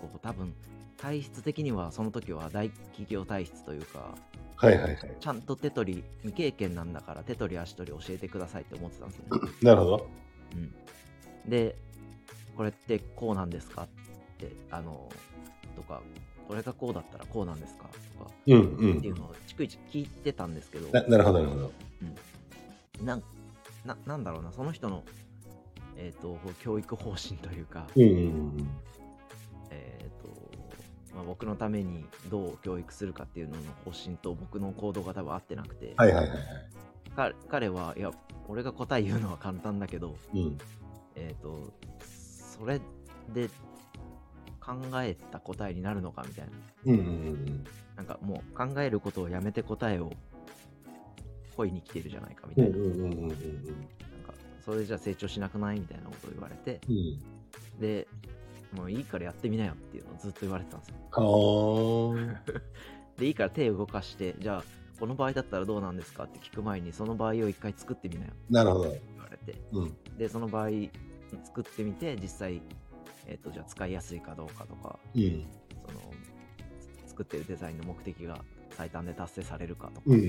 [0.00, 0.54] 構多分、
[0.96, 4.14] 体質的にはその時は大企業体質というか、
[4.58, 4.98] はいはいはい。
[5.20, 9.52] ちゃんと手取り、未経験なんだから手取り足取り教えてくださいって思ってたんですよね。
[9.62, 10.08] なるほど。
[10.54, 10.56] う
[11.48, 11.76] ん、で、
[12.56, 13.88] これってこうなんですかっ
[14.36, 15.08] て、あの、
[15.76, 16.02] とか、
[16.48, 21.06] これがこうだったらこうなんですかとか、うんうんっていうのを逐一聞いてたんですけど、な。
[21.06, 21.72] なるほどなるほど。
[23.04, 23.22] なん
[23.84, 25.04] ななんだろうな、その人の、
[25.96, 28.20] えー、と教育方針というか、うんうんう
[28.62, 28.70] ん
[31.18, 37.10] まあ、僕のためにどう教育するかっていうのの方針と僕の行動が多分合ってなくて、はいはいはいはい。
[37.10, 38.12] か彼は、いや、
[38.46, 40.56] 俺が答え言うのは簡単だけど、うん。
[41.16, 42.80] えー、とそれ
[43.34, 43.48] で
[44.60, 46.52] 考えた答えになるのかみたいな。
[46.86, 47.64] うんうんうん
[47.96, 50.12] なんかもう考えることをやめて答えを
[51.56, 52.72] 恋に来てるじゃないかみうん。
[52.72, 52.86] たいな。
[52.86, 57.80] うんうんうんうんなんかそれじゃ成長しなくないみたいなことを言われて、うん。
[57.80, 58.06] で、
[58.72, 62.14] もういいからやってみなよっていうのをずっと言われてたんですよ。
[63.16, 64.64] で、いいから手を動かして、じゃあ、
[65.00, 68.82] この場合だったらどうなんですかって聞く前に、その場合を一回作ってみなよなるほど。
[68.84, 69.96] 言われて、うん。
[70.16, 70.70] で、その場合
[71.44, 72.62] 作ってみて、実際、
[73.26, 75.44] えっ、と、じゃあ使いやすいかどうかとか、うん。
[75.86, 76.00] その、
[77.06, 80.28] つ作ってるデザインの目的が最短で達成されるかとか、うんうんう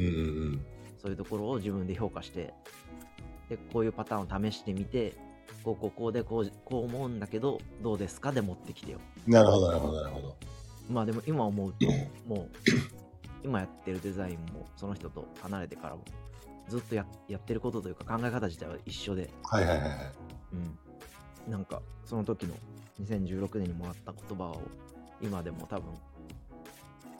[0.56, 0.65] ん
[1.02, 2.54] そういうところを自分で評価して、
[3.47, 5.15] で、こういうパターンを試してみて、
[5.64, 8.32] こうこうこうでこうこう思うんだけど、どうですか？
[8.32, 9.00] で持ってきてよ。
[9.28, 9.34] うん。
[9.34, 10.36] なるほどなるほどなるほど。
[10.90, 11.86] まあでも今思うと、
[12.28, 12.50] もう、
[13.44, 16.04] 今やってるデザインも、その人と離れてからも、
[16.68, 20.00] ずっとややってることというか考え方自体は一緒で、はいはいはいはい。
[20.54, 21.52] うん。
[21.52, 22.56] なんか、その時の
[23.02, 24.62] 2016年にもらった言葉を、
[25.22, 25.94] 今でも多分、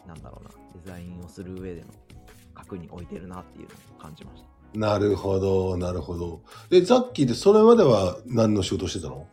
[0.08, 0.50] なんだろうな、
[0.84, 1.88] デザインをする上での
[2.56, 4.59] 核に置いてるなっていうのを感じました。
[4.74, 6.42] なるほどなるほど。
[6.70, 9.28] で、ザッキーってそれまでは何の仕事してたの？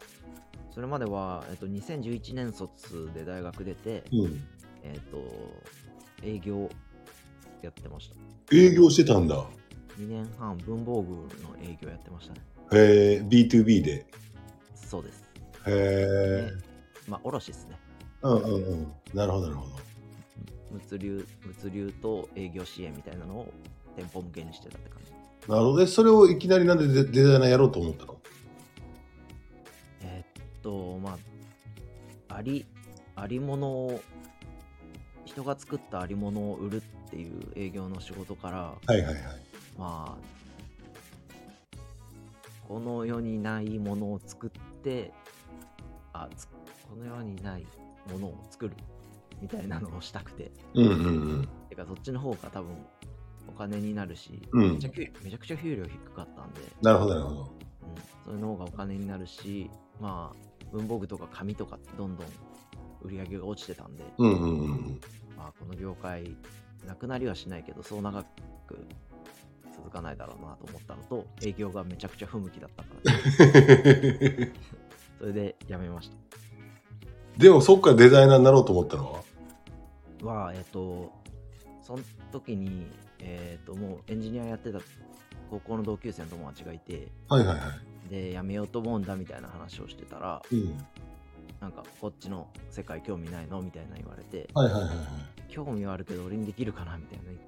[0.72, 4.42] それまでは、えっと、2011年卒で大学出て、うん。
[4.82, 5.18] えっと、
[6.22, 6.68] 営業
[7.62, 8.16] やってました。
[8.54, 9.44] 営業してたんだ。
[9.98, 12.40] 2年半、文房具の営業やってましたね。
[12.72, 14.06] へえ、B2B で。
[14.74, 15.24] そうです。
[15.66, 16.52] へえ。
[17.08, 17.78] まあ、卸ですね。
[18.22, 18.92] うんうんうん。
[19.14, 19.76] なるほどなるほど。
[20.72, 23.52] 物流、物流と営業支援みたいなのを
[23.96, 25.05] 店舗向けにしてたって感じ。
[25.48, 25.78] なるほど。
[25.78, 28.16] で、それをいきなりなんでデデザイナーやろうと思ったの？
[30.02, 31.18] えーっと、ま
[32.28, 32.66] あ、あり、
[33.14, 34.00] ありものを、
[35.24, 39.14] 人が作ったありものを売るっていう営業の仕事から、はいはいはい。
[39.78, 41.76] まあ、
[42.66, 44.50] この世にないものを作っ
[44.82, 45.12] て、
[46.12, 47.66] あ、つこの世にない
[48.10, 48.74] ものを作る。
[49.40, 50.50] みたいなのをしたくて。
[50.74, 50.98] うんうんう
[51.42, 51.48] ん。
[51.68, 52.74] てかそっちの方が多分お
[53.56, 57.40] 金になるし、うんめちゃくめちゃくちゃ給料低かったんで、なるほどなるほど。
[57.40, 57.46] うん、
[58.24, 60.36] それの方がお金になるし、まあ、
[60.72, 62.26] 文房具とか紙とかどんどん
[63.02, 65.00] 売り上げが落ちてたんで、うんうんうん。
[65.36, 66.36] まあ、この業界、
[66.86, 68.26] なくなりはしないけど、そう長く
[69.74, 73.12] 続かないだろうなと思ったのと、営業がめちゃくちゃ不向きだったから、
[75.18, 76.16] それで辞めました。
[77.38, 79.22] でもそっからデザイナーになろうと思ったのは？
[80.22, 81.12] は、えっ、と、
[81.82, 82.86] その時に、
[83.26, 84.78] えっ、と、もうエンジニアやってた
[85.50, 87.62] 高校の同級生の友達がいて、はいはいは
[88.08, 88.10] い。
[88.10, 90.76] で、辞めようと思うんだみたいな話をしてたら、うん。
[91.60, 94.98] なんか、こっちの世界興味ないのみたいな言われて、はいはいはいはい。
[95.48, 97.38] 興味はあるけど俺にできるかなみたいな言っ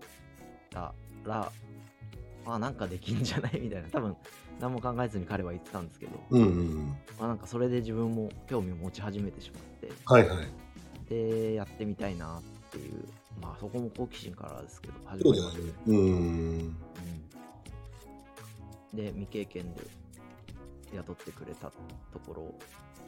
[0.70, 1.52] たら、
[2.44, 4.16] まあなんかできんじゃないみたいな、多分
[4.60, 6.86] 何も考えずに彼は言ってたんですけど、うんうんうん。
[7.18, 10.46] まあなんかそれで自分も興味を持ち始めてしまって、はいはい。
[11.08, 13.04] で、やってみたいなっていう、
[13.40, 15.62] まあそこも好奇心からですけど、始まりました。。
[15.62, 15.90] ねう。
[15.92, 16.76] うん
[18.94, 19.82] で、未経験で
[20.94, 21.72] 雇ってくれたと
[22.26, 22.54] ころ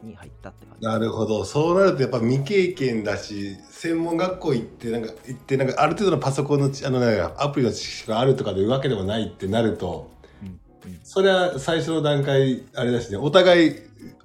[0.03, 0.87] に入ったって感じ。
[0.87, 1.45] なるほど。
[1.45, 10.11] そうなるとやっぱ未経験だし、専門学校行って、なんか、行って、なんかある程度のパソコンのち、あの、なんかアプリの知識があるとかというわけでもないってなると、
[10.43, 13.75] うんうんそれは最初の段階、あれだしね、お互い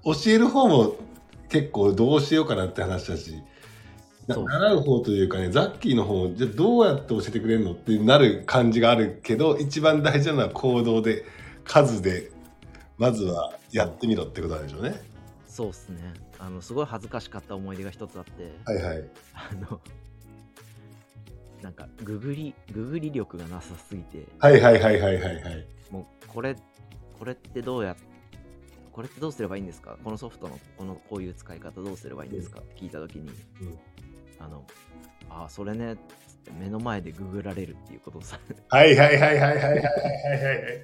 [0.06, 0.96] 教える方も
[1.50, 3.42] 結構どうしようかなって話だし、
[4.28, 11.26] 習う方というかね、ザッキーの方も、じゃあどうやって教えてくれるのってなる感じがあるけど、一番大事なのは行動で、
[11.64, 12.32] 数で、
[12.98, 15.02] まずはやってみろってことなんでしょうね。
[15.48, 16.14] そうっすね。
[16.40, 19.04] あの、すごい恥ずかしかった思い出が一つあって、はいはい。
[19.34, 19.80] あの、
[21.62, 25.68] なんか、ググり、ググり力がなさすぎて、はいはいはいはいはいはい。
[25.92, 26.56] もう、これ、
[27.18, 27.96] これってどうや、
[28.92, 29.98] これってどうすればいいんですか？
[30.04, 32.62] このソフトの、この、こういう使い方どうすればいいんですか？
[32.78, 33.30] 聞いたときに、
[33.62, 33.78] うん
[34.40, 34.66] あの、
[35.30, 35.96] あ、それね、
[36.28, 39.80] つって目の前でググられるっていうことをさ、はいはいはいはいはいはいはいは
[40.54, 40.84] い。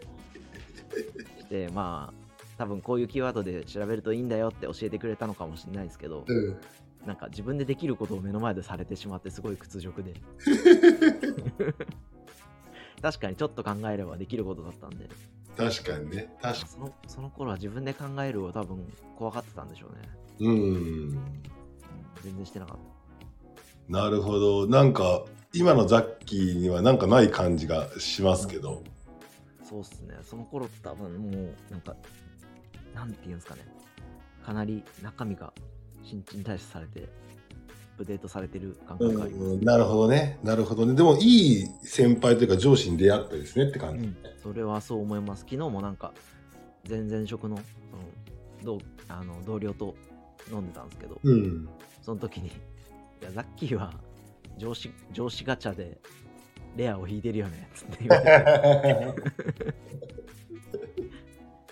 [1.49, 2.21] で、まあ、
[2.57, 6.57] 多分こういうキーワードで調べるといいんだよって教えてくれたのかもしれないですけど、うん。
[7.05, 10.13] なんか自分でできることを目の前でされてしまってすごい屈辱で。
[13.01, 15.09] 確かにちょっと考えればできることだったんで、
[15.57, 16.29] 確かにね。
[16.41, 18.85] 確かそのその頃は自分で考えるを多分
[19.17, 20.01] 怖がってたんでしょうね。
[20.37, 20.47] に。
[20.47, 20.53] うん。
[20.53, 21.41] うん
[22.23, 22.90] 全然してなかった。
[23.89, 24.67] なるほど。
[24.67, 28.84] なんか、今のザッキーにはなんかない感じがしますけど。
[29.63, 30.17] そうっすね。
[30.24, 31.96] その頃って多分もう、なんか、
[32.96, 33.62] なんていうんですかね。
[34.46, 35.54] かなり中身が
[36.04, 39.46] 新陳代謝されて、アップデートされてる感覚があります。
[39.46, 40.39] うんなるほどね。
[40.44, 40.94] なるほどね。
[40.96, 44.06] でも、いい先輩というか上司に出会ったですねって感じ。
[44.06, 45.41] うん、それはそう思います。
[45.41, 46.13] 昨日もなんか、
[46.89, 49.96] 前々職のその同あの同僚と
[50.52, 51.70] 飲んでたんですけど、うん。
[52.02, 52.52] その時に、
[53.21, 53.93] いや、ザッキーは
[54.57, 55.99] 上司上司ガチャで
[56.75, 59.31] レアを引いてるよね、つって言われて。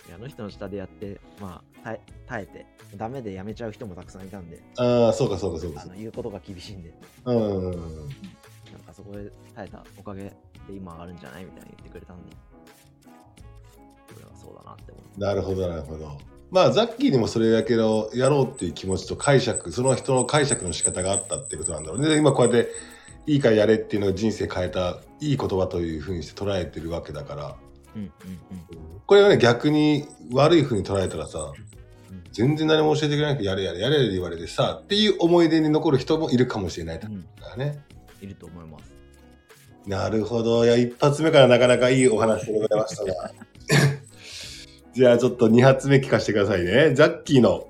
[0.13, 2.65] あの人の下でやって、まあ、耐え耐えて、
[2.97, 5.85] ダメで辞めちゃう人もたくさんいたんで、ああ、そうかそうかそうかあ。
[5.85, 6.93] の言うことが厳しいんで、
[7.25, 7.71] うん。
[7.71, 10.33] なんかそこで耐えたおかげで
[10.69, 12.35] 今上がるんじゃないみたいに言ってくれたんで、
[14.13, 15.19] それはそうだなって思う。
[15.19, 16.17] なるほど、なるほど。
[16.51, 22.09] まあ、ザッキーにもそれだけのやろうっていう気持ちと解釈、その人の解釈の仕方があったっていうことなんだろうね。
[22.09, 22.71] で今こうやって、
[23.27, 27.55] いいからやれっていうのを人生変えた、いい言葉というふうにして捉えてるわけだから、
[27.95, 28.11] うんうんうん。
[29.05, 31.69] これはね、逆に悪いふうに捉えたらさ、うん
[32.31, 37.83] 全然何も教えてくれなくて、やれやれやれやれ言われてさ、っていう思い出に残る人もいるかもしれないかうん、らね。
[38.21, 38.93] いると思います。
[39.87, 40.65] なるほど。
[40.65, 43.31] いや、一発目からなかなかいいお話でございましたが。
[44.99, 46.93] じゃあちょっと二発目聞かせてくださいね。
[46.93, 47.69] ザッキーの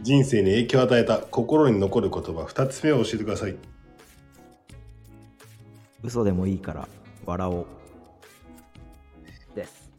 [0.00, 3.56] 人生に影響を与えた心に残る言葉二つ目を教えてください。
[6.04, 6.88] 嘘でもいいから
[7.26, 7.66] 笑おう。
[9.56, 9.90] です。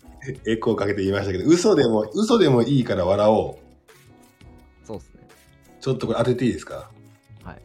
[0.46, 4.88] エコーかけて言いましたけど、嘘でも、嘘でもいいから笑おう。
[4.88, 5.28] そうっすね。
[5.82, 6.90] ちょっとこれ当てていいですか？
[7.44, 7.62] はい。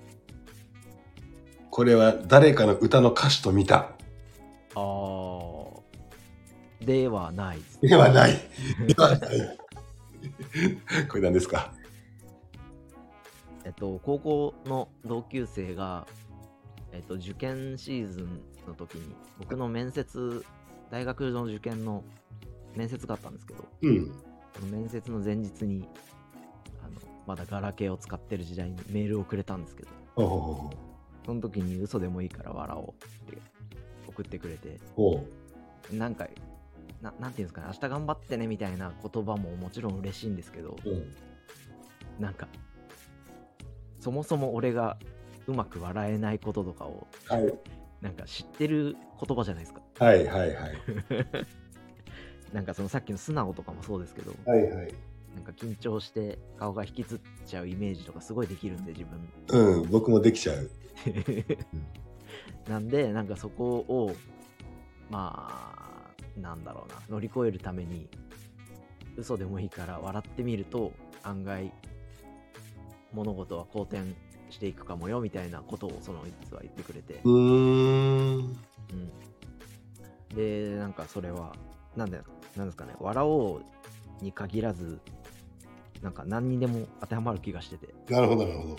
[1.71, 3.93] これは誰かの歌の歌詞と見た。
[4.75, 5.64] あー。
[6.85, 8.33] ではないではない。
[8.87, 9.59] ではない。
[11.09, 11.73] これ何ですか？
[13.65, 16.07] えっと、高校の同級生が、
[16.93, 20.45] えっと、受験シーズンの時に、僕の面接、
[20.91, 22.05] 大学の受験の
[22.77, 24.13] 面接があったんですけど、うん。
[24.55, 25.89] その面接の前日に、
[26.85, 29.89] あのまだガラケーを使ってる時代にメールをくれたんですけど、
[31.25, 33.39] その時に嘘でもいいから笑おうって
[34.09, 34.79] 送ってくれて、
[35.91, 36.29] なんか、
[37.05, 40.89] ななんていうんですかね、明日頑張ってねみたいな言葉ももちろん嬉しいんですけど、う。
[40.89, 41.15] うん。
[42.19, 42.49] なんか、
[44.01, 44.97] そもそも俺が
[45.47, 47.55] うまく笑えないこととかをはい。
[48.01, 50.73] なんか知ってる言葉じゃないですかはいはいはい。
[52.53, 54.95] なんかそのさっきの素直とかもそうですけどはいはい。
[55.35, 59.05] なんか緊張して顔が引きつっちゃうイメージとかすごいできるんで自
[59.51, 60.71] 分うん、僕もできちゃう。
[62.69, 64.15] なんでなんかそこを
[65.11, 65.84] まあ
[66.37, 67.01] なんだろうな。
[67.09, 68.09] 乗り越えるために
[69.17, 70.93] 嘘でもいいから笑ってみると
[71.23, 71.73] 案外
[73.13, 74.03] 物事は好転
[74.51, 78.57] していくかもよみたいなことをその実は言ってくれて、うーん。
[78.91, 78.95] う
[80.33, 81.55] ん、でなんかそれは
[81.97, 82.21] なんで
[82.57, 82.95] なんですかね。
[83.01, 83.61] 笑お
[84.21, 85.01] うに限らず
[86.03, 88.75] なんか何にでも当てはまる気がしてて、なるほどなるほど。
[88.75, 88.79] うん、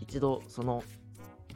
[0.00, 0.82] 一度その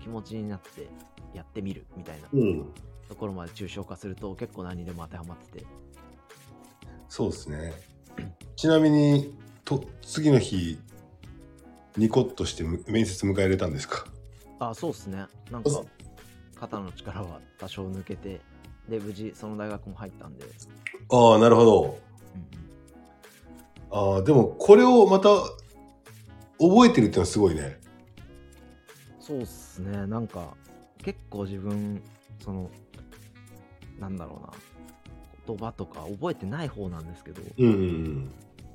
[0.01, 0.89] 気持ちになって
[1.35, 2.29] やってみるみたいな。
[2.33, 2.73] うん。
[3.09, 5.67] ところまで抽象化すると結構何にでも当てはまってて
[7.09, 7.73] そうですね。
[8.57, 10.79] ちなみに、と次の日、
[11.97, 14.05] ニコッとしてむ面接迎え入れたんですか？
[14.61, 15.71] あそうっすねなんか
[16.59, 18.41] 肩の力は多少抜けて
[18.89, 20.45] で無事その大学も入ったんで、
[21.11, 21.83] ああ、なるほど。
[21.83, 21.99] うんうん
[23.91, 25.31] ああ、でもこれをまた
[26.59, 27.81] 覚えてるってのはすごいね。
[29.19, 30.55] そうっすねなんか
[30.99, 32.03] 結構自分
[32.45, 32.71] その
[33.99, 34.53] なんだろうな
[35.47, 38.31] 言葉とか覚えてない方なんですけどうん。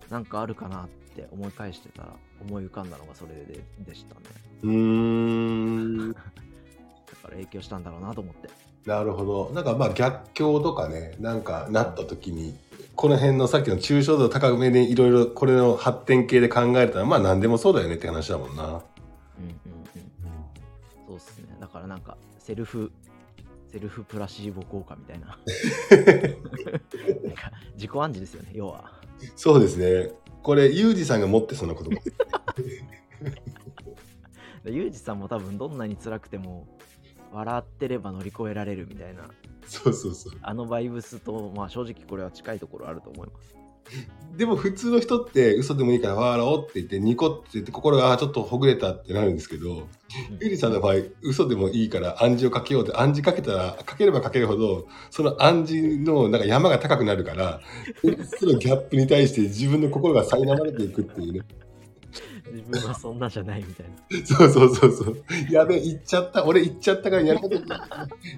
[0.10, 2.10] なんかあるかなって思い返してたら
[2.42, 4.22] 思い浮かんだのがそれででしたね
[4.64, 6.12] うーん。
[6.14, 6.24] だか
[7.26, 8.50] ら影響したんだろうなと思って
[8.86, 9.52] なるほど。
[9.54, 12.58] なんかまあ逆境とかね、なんかなった時に、
[12.96, 18.64] この辺のさっきの抽象度高めでいろいろこれの発展系で考えたら、まあ何でもそうだよねって話だもんな。
[18.64, 18.84] うんうんうん
[21.08, 22.92] そうっすねだからなんかセルフ
[23.74, 25.38] セルフプラシーボ効果みたいな なん
[27.36, 29.02] か自己暗示ですよね要は
[29.36, 30.12] そうですね。
[30.44, 31.90] これ、ユージさんが持ってそんな言葉。
[34.64, 36.68] でユージさんも多分どんなに辛くても
[37.32, 39.28] 笑ってれば乗り越えられるみたいな
[39.66, 40.34] そうそうそう。
[40.42, 43.56] あのバイブスとまあ正直これは近いところあると思います
[44.36, 49.88] でも普通の人って嘘でもいいから笑おうって言ってニコって言って心がちょっとほぐれたってなるんですけど、
[50.42, 57.62] ゆりさんの場合嘘でもいいから暗示をかけようって暗示かけたらかければかけるほどその暗示のなんか山が高くなるから
[58.40, 61.42] そのギャップに対して自分の心が苛まれていくっていうね
[62.54, 64.26] 自分はそんなじゃないみたいな。
[64.28, 65.24] そうそうそうそう。
[65.50, 66.46] やべえ言っちゃった。
[66.46, 67.56] 俺言っちゃったからやること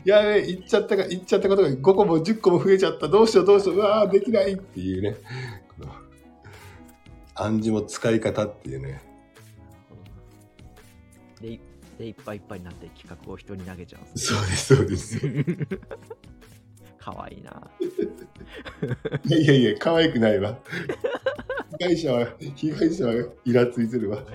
[0.06, 3.10] やべえ言っちゃったから言っちゃったことが5個も10個も増えちゃった。
[3.10, 3.75] どうしようどうしよう。
[3.75, 5.17] うわーできないっていうね。
[5.78, 5.93] この
[7.36, 9.01] 暗示も使い方っていうね。
[11.41, 11.60] でい
[11.99, 15.19] でいっぱいいっぱいになって企画を人に投げちゃうそうですそうです。
[16.97, 17.69] かわいいな。
[19.28, 20.58] いやいやいや可愛くないわ
[21.80, 23.14] 被害者は被害者は
[23.46, 24.24] イラついてるわ。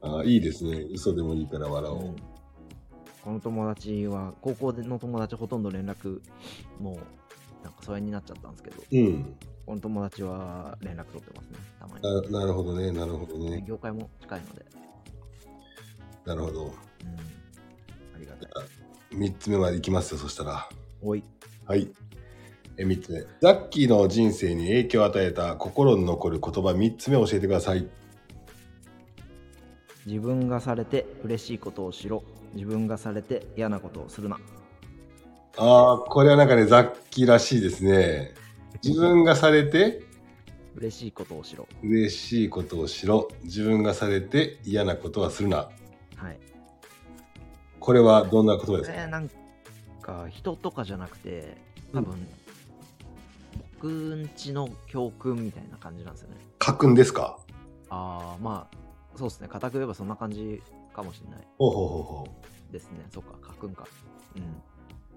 [0.00, 0.86] あーいいですね。
[0.92, 2.16] 嘘でもいいから笑おう、うん。
[3.24, 6.20] この友達は、高校での友達ほとんど連絡、
[6.80, 6.94] もう、
[7.64, 9.36] なんか疎遠になっちゃったんですけど、うん。
[9.66, 12.30] この友達は連絡取ってますね、たまに。
[12.32, 12.92] ななるほどね。
[12.92, 13.64] なるほどね。
[13.66, 14.64] 業界も近いので、
[16.24, 16.64] なるほど。
[16.64, 16.74] うん、あ
[18.18, 18.52] りがたい。
[19.10, 20.68] 3つ目までいきますよそしたら。
[21.02, 21.24] おい、
[21.66, 21.90] はい
[22.78, 27.86] え3つ目ザッキーの人生に影響を与えた心に残る言葉3つ目教えてください
[30.06, 32.22] 自分がされて嬉しいことをしろ。
[32.54, 34.38] 自分がされて嫌なことをするな。
[35.58, 38.32] ああこれはなんかねザッキーらしいですね
[38.82, 40.02] 自分がされて
[40.76, 41.68] 嬉しいことをしろ。
[41.82, 45.68] 嬉しいことをしろ自分がされて嫌なことはするな
[46.16, 46.38] はい。
[47.80, 48.96] これはどんな言葉ですか？
[48.96, 49.28] えーなん
[50.00, 51.58] か人とかじゃなくて
[51.92, 52.14] 多分、
[53.80, 56.36] 僕んちの教訓みたいな感じなんですよね。
[56.58, 57.38] 家訓ですか？
[57.90, 58.76] ああまあ
[59.16, 59.48] そうですね。
[59.48, 60.62] 固く言えばそんな感じ
[60.92, 61.46] かもしれない。
[61.58, 62.28] ほうほうほうほ
[62.72, 63.06] ですね。
[63.10, 63.86] そっか家訓か。
[64.36, 64.42] うん。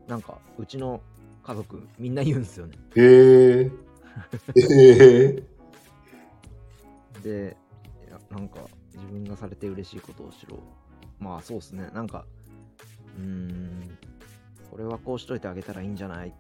[0.08, 1.02] なんかうちの
[1.43, 2.78] 家族みんな言うんですよね。
[2.95, 3.71] うへえへ
[4.56, 5.44] え
[7.23, 7.58] で
[8.08, 8.60] いやなんか
[8.94, 10.60] 自分がされて嬉しいことをしろ。
[11.19, 11.90] まあそうですね。
[11.94, 12.25] なんか
[13.17, 13.98] うーん
[14.69, 16.33] これはこうしといてあげたらいいんじゃない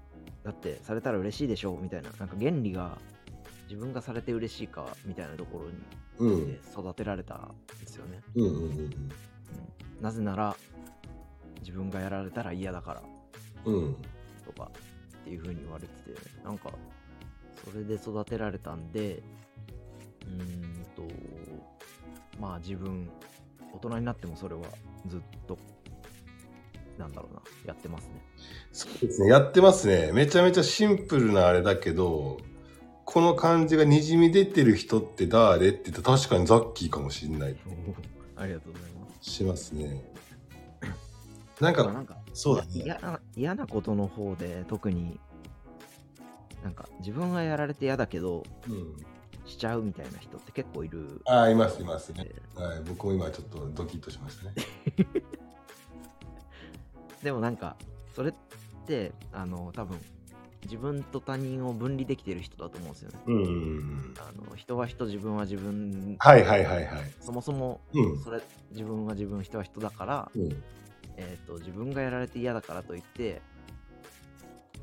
[0.43, 2.09] だってされたら嬉しいでしょみたいな。
[2.19, 2.97] なんか原理が
[3.69, 5.59] 自分がされて嬉しいかみたいなとこ
[6.19, 6.39] ろうん。
[6.41, 8.91] にで育てられたんですよね、うんうんうんうん。
[10.01, 10.55] なぜなら
[11.59, 13.03] 自分がやられたら嫌だから。
[13.65, 13.95] うん。
[14.45, 14.71] とか
[15.21, 16.71] っていう風に言われててなんか
[17.63, 19.21] それで育てられたんで
[20.25, 21.03] うーんと
[22.39, 23.09] まあ自分
[23.73, 24.63] 大人になってもそれは
[25.07, 25.57] ずっと
[27.01, 28.21] なんだろうなやってますね
[28.71, 32.37] そうですねやってますねめちゃめちゃシンプルなあれだけど
[33.05, 37.55] この感じがにじみ出てる人って誰って言ったら確かにザッキーかもしんない
[38.41, 39.29] ありがとうございます。
[39.29, 40.03] しますね。
[41.61, 42.69] なんか、まあなんかそうだね。
[42.73, 45.19] 嫌な嫌なことの方で特に
[46.63, 48.95] なんか自分がやられて嫌だけどうん。
[49.45, 52.25] しちゃうみたいな人って結構いるああ、います、いますね。
[52.55, 54.53] ではい、僕も今ちょっとドキッとしましたね。
[57.23, 57.75] でもなんか
[58.15, 58.33] それっ
[58.85, 59.99] てあの多分
[60.63, 64.13] 自分と他人を分離できてる人だと思うんですよねうんうんうん。
[64.19, 67.11] あの人は人自分は自分はいはいはいはい。
[67.19, 68.19] そもそもうん。
[68.19, 68.41] それ
[68.71, 70.63] 自分は自分人は人だから、うん、
[71.17, 73.41] えー、と自分がやられて嫌だからといって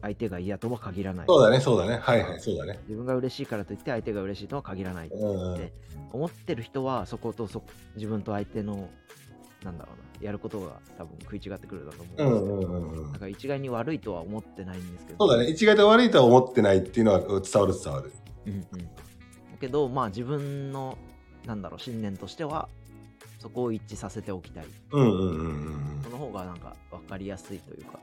[0.02, 1.98] 相手が嫌とは限らないそうだね、そうだね。
[2.00, 2.78] はいはい、そうだね。
[2.84, 5.72] 自分が嬉しいからといって相手が嬉しいとは限らないうんうんで
[6.12, 7.62] 思ってる人はそことそ
[7.96, 8.88] 自分と相手の
[9.64, 13.18] なんだろうなやることが多分食い違ってくるだと思ううんですけど、んうんうんうんだ。
[13.18, 15.50] から一概に悪いとは思ってないんですけどそうだね。
[15.50, 17.44] 一概と悪いとは思ってないっていうのは伝わる
[17.82, 18.12] 伝わる。
[18.46, 18.68] うんうん、だ
[19.60, 20.98] けどまあ自分の
[21.46, 22.68] なんだろう信念としては
[23.38, 25.22] そこを一致させておきたいうんうんうんう
[26.00, 27.98] んその方がなんか分かりやすいというか、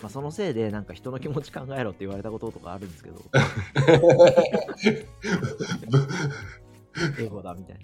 [0.00, 3.20] まあ、そのせいでなんか人の気持ち考えろって言われたこととかあるんですけど
[7.18, 7.76] 英語だみたい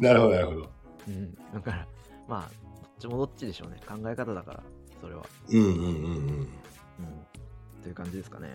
[0.00, 0.68] な、なるほど、なるほど。
[1.08, 1.86] うん、だから
[2.28, 4.62] まあどっちもどっちでしょうね考え方だから
[5.00, 5.84] それは、うんうんうんうん。
[5.84, 6.48] うん、
[7.82, 8.48] という感じですかね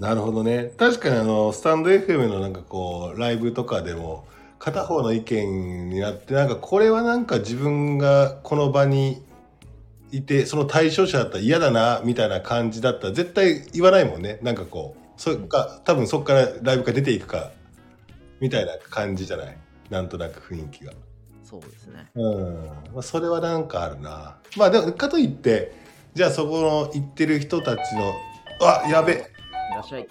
[0.00, 0.72] なるほどね。
[0.76, 4.26] 確かにあの、スタンド FM のなんかこう、ライブとかでも、
[4.58, 9.22] 片方の意見になって、なんかこれはなんか自分がこの場に
[10.10, 14.40] いて、その対象者だったら嫌だな、みたいな感じだったら絶対言わないもんね。
[14.42, 17.52] なんかこう、そっか、多分そっからライブから出ていくか、
[18.40, 19.56] みたいな感じじゃない？
[19.90, 20.92] なんとなく雰囲気が。
[21.54, 22.66] そうですねうん。
[22.92, 24.38] まあ、それはなんかあるな。
[24.56, 25.72] まあでも、かといって、
[26.14, 28.12] じゃあそこの行ってる人たちの、
[28.60, 29.12] あ、やべ。
[29.12, 29.16] い
[29.72, 30.08] らっしゃい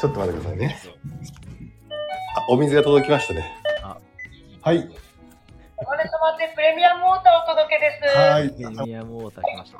[0.00, 0.78] ちょっと待ってくださいね。
[2.36, 3.50] あ、お水が届きましたね。
[3.82, 3.96] あ
[4.60, 4.78] はい。
[5.78, 8.18] お金様ってプレミアムウォーターお届けです。
[8.18, 8.50] はい。
[8.50, 9.78] プレミアムウォーター来ました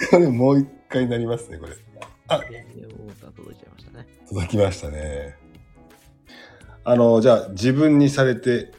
[0.10, 1.72] これもう一回になりますね、これ。
[1.72, 5.38] プレミアムウォーター届いちゃいましたね届きましたね。
[6.82, 8.72] あの、じゃあ自分にされて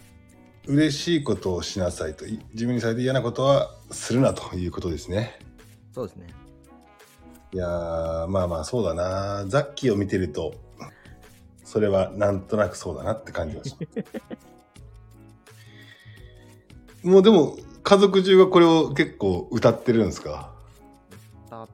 [0.68, 5.40] 嬉しいことをしなさいと、い自分にされて嫌なことはするなということですね。
[5.94, 6.28] そうですね
[7.54, 9.46] いやー、まあまあそうだな。
[9.48, 10.54] ザッキーを見てると、
[11.66, 13.86] それはなんとなくそうだなって感じました。
[17.10, 20.54] もうでも、家族中がこれを結構歌ってるんですか？
[21.48, 21.68] 歌っ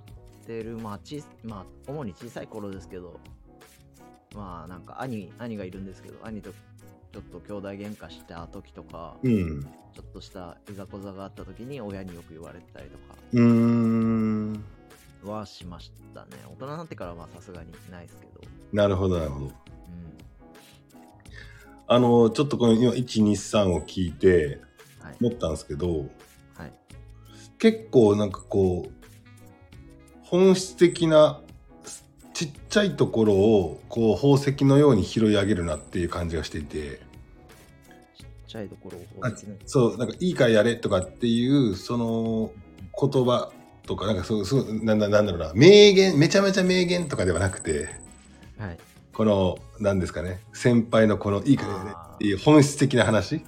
[0.48, 3.20] てるまあちまあ主に小さい頃ですけど
[4.34, 6.52] まあなんか兄兄がいるんですけど兄と
[7.12, 9.68] ちょっと兄弟喧嘩した時とか、うん。
[9.98, 14.64] ちょっとしたいざこざがあった時に親によく言われたりとかうーん。
[15.24, 18.42] はしましたね大人になってからはさすがにないですけど
[18.72, 19.46] なるほど、なるほど。
[19.46, 19.52] うん
[21.90, 24.60] あの、ちょっとこの今、1、2、3を聞いて
[25.02, 26.06] はい思ったんですけど、
[26.54, 26.74] はい
[27.58, 28.92] 結構なんかこう、
[30.22, 31.42] 本質的な
[32.38, 37.02] ちっちゃいところをこう宝石のように拾い上げるなっていう感じがしていて、
[38.16, 42.52] ちっちゃいところをあ法律ねそう、なんかいいからやれとかっていう、その
[42.94, 43.52] 言葉
[43.88, 47.90] とか、なんかそう、そうなんだなんだろうな、名言、めちゃめちゃ名言とかではなくて、
[48.60, 48.78] はい。
[49.14, 53.42] この、なんですかね、先輩のこのいいからやれっていう本質的な話、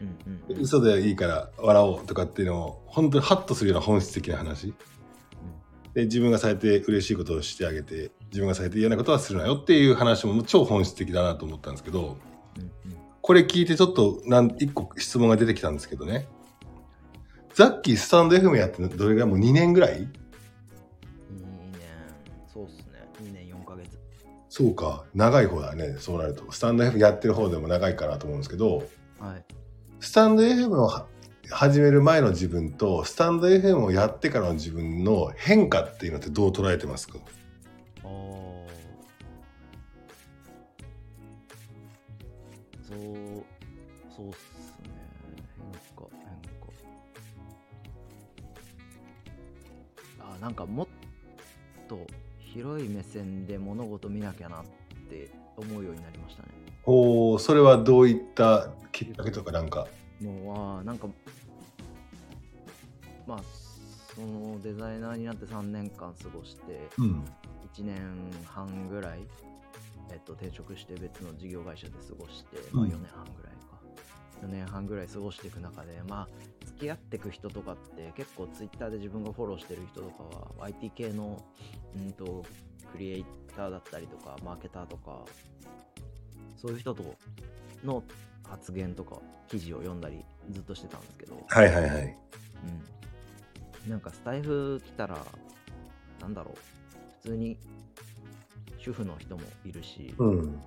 [0.00, 0.62] うんうんうん。
[0.62, 4.74] 嘘でいいから笑おうとかっていうのを、本当にハッとするような本質的な話。
[5.94, 12.16] で、自分がされて嬉しいことをしてあげて、自分がされて嫌なことはするなよっていう話も超本質的だなと思ったんですけど、
[13.20, 16.26] これ聞いてちょっとなん一個質問が出てきたんですけどね。
[17.54, 19.28] ザッキースタンド FM やってどれぐらい？
[19.28, 20.08] もう2年ぐらい？2年
[22.52, 22.84] そうっすね
[23.22, 23.90] 2年4ヶ月
[24.48, 25.04] そうか。
[25.14, 25.96] 長い方だね。
[25.98, 26.50] そうなると。
[26.50, 28.82] スタンド FM やってる方でも長いかなと思うんですけど、
[29.18, 29.44] はい
[30.00, 31.06] スタンド FM をは
[31.48, 37.18] 始める前の自分と、スタンド FM をやってからの自分の変化っていうのってどう捉えてますか？
[38.04, 38.66] あー
[42.82, 42.98] そう
[44.14, 44.90] そうっすね
[45.56, 46.26] 変化変
[46.60, 46.66] 化
[50.20, 50.86] あなんかもっ
[51.88, 52.06] と
[52.40, 54.64] 広い目線で物事見なきゃなっ
[55.08, 56.48] て思うようになりましたね
[56.84, 59.86] おーそれはどういったきっかけとかなんか？
[60.20, 61.06] もうはなんか
[63.26, 63.40] まあ
[64.14, 67.24] そのデザイナーになって3年間過ごしてうん。
[67.74, 67.96] 1年
[68.46, 69.20] 半ぐらい、
[70.10, 73.62] えっと、転職して別の事業会社で過ごして、まあ、うん4年半ぐらいか。
[74.42, 80.24] 4年半ぐらい過ごしていく中で、まあ、付き合っていく人とかって結構 Twitter で自分がフォローしてる人とか
[80.58, 81.40] は IT 系の、
[81.96, 82.44] うんと、
[82.90, 85.24] クリエイターだったりとか、マーケターとか、
[86.56, 87.02] そういう人と
[87.84, 88.02] の
[88.48, 89.16] 発言とか
[89.48, 92.16] 記事を読んだりずっとしてたんですけど、はいはいはい。
[93.84, 93.90] うん。
[93.90, 95.18] なんかスタイフ来たら、
[96.20, 96.81] なんだろう、普
[97.22, 97.56] 通に
[98.78, 100.60] 主婦の人もいるし、うん。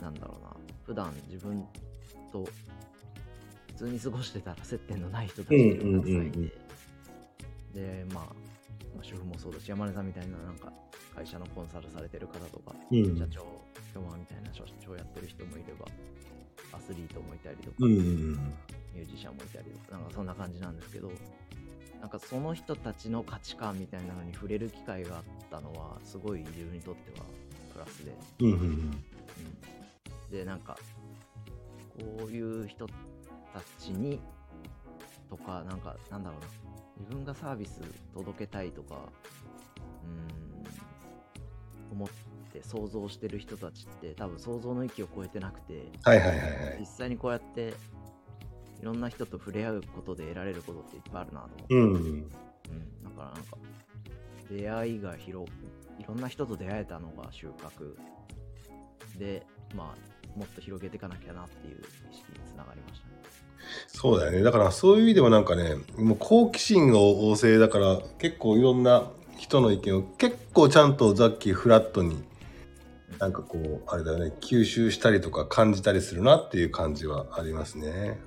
[0.00, 1.66] なんだろうな、普段自分
[2.32, 2.44] と
[3.68, 6.52] 普通に過ごしてたら接点のない人たちがたくさんいて、うんうんうんうん。
[7.74, 8.24] で、まあ、
[8.94, 10.72] まあ、主婦もそうだし、山根さんみたいななんか
[11.14, 13.18] 会社のコンサルされてる方とか、うん。
[13.18, 13.40] 社長、
[13.94, 15.86] 今日はみたいな社長やってる人もいれば、
[16.72, 18.32] アスリートもいたりとか、うんうん。
[18.94, 21.10] ミュージシャンもいたりとか、なんかそんな感じなんですけど、
[22.00, 27.26] なんかその人たちの価値観みたいなのに触れる機会があったのは、すごい自分にとっては
[27.72, 28.50] プラスで、うん。
[28.52, 29.04] うん
[30.30, 30.76] で、なんか、
[31.96, 32.92] こういう人た
[33.78, 34.20] ちに、
[35.30, 36.46] とか、なんか、なんだろうな、
[36.98, 37.80] 自分がサービス
[38.14, 38.96] 届けたいとか、
[40.04, 42.08] うーん、思っ
[42.52, 46.76] て想像してる人たちって、多分想像の域を超えてなくて、はいはいはいはい。
[46.80, 47.72] 実際にこうやって、い
[48.86, 51.92] ろんな人と触れ合うことで得られることっていっぱいあるなと思って、うん。
[51.92, 53.56] うん、だからなんか、
[54.50, 55.50] 出会いが広
[55.98, 57.96] いろんな人と出会えたのが収穫
[59.18, 61.80] で、まあ、もっと広げていかなきゃなっていう
[62.12, 63.12] 意識につながりましたね。
[63.88, 64.42] そうだよね。
[64.42, 72.22] だからそういう意味でもなんかね、もう好奇心が旺盛だから、結構いろんな人の意見を結構ちゃんとザッキーフラットに、
[73.18, 78.18] なんかこう、あれだよね、吸収したりとか感じたりするなっていう感じはありますね。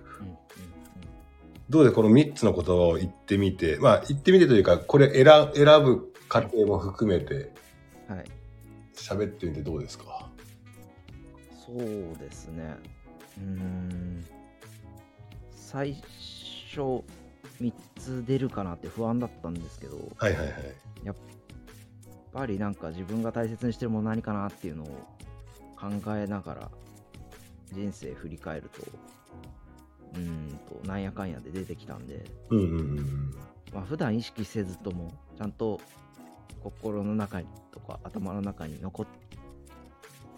[1.69, 7.51] どうでこの3つの言葉を言ってみて、まあ言ってみてというか、これ選選ぶ過程も含めて
[8.09, 8.15] うん。
[8.17, 8.25] はい。
[8.95, 10.29] 喋ってみてどうですか？
[11.65, 11.77] そう
[12.19, 12.75] ですね。
[13.37, 14.25] うーん。
[15.51, 17.03] 最初、
[17.61, 20.55] 3つ出るかなって不安だったんですけど、はいはいはい。
[21.03, 21.15] やっ
[22.33, 24.87] ぱりなんか自分が大切にしてるもの何かなっていうのを
[25.79, 26.71] 考えながら
[27.71, 28.81] 人生振り返ると、
[30.15, 33.35] うーんと、なんやかんやで出てきたんで、うんうんうん
[33.73, 35.79] まあ普段意識せずとも、ちゃんと
[36.63, 39.05] 心の中にとか頭の中に残っ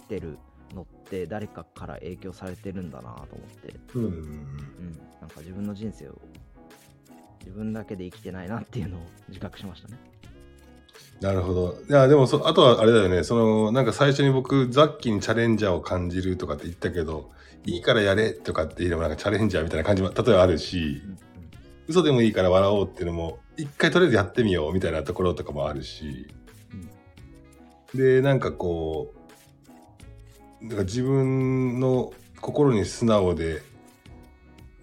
[0.08, 0.38] てる
[0.74, 4.06] のって誰かから影響されてるんだなと思って、うん。
[4.06, 4.32] うんうんうんうん、
[5.20, 6.22] なんか自分の人生を
[7.40, 9.98] 自分だけで生きてないなっていうのを自覚しましたね。
[11.22, 11.78] なるほど。
[11.88, 17.30] いや、でもそ、あとはあれだよね、その、なんか最初に僕、ザッキーにチャレンジャーを感じるとかって言ったけど、
[17.66, 21.18] いいからやれとかって言えばなんかチャレンジャーみたいな感じも、例えばあるしう、ん
[21.88, 26.28] 嘘でもいいから笑おうっていうのも、一回とりあえずやってみようみたいなところとかもあるし、
[27.94, 29.14] で、なんかこ
[30.62, 33.62] う、なんか自分の心に素直で、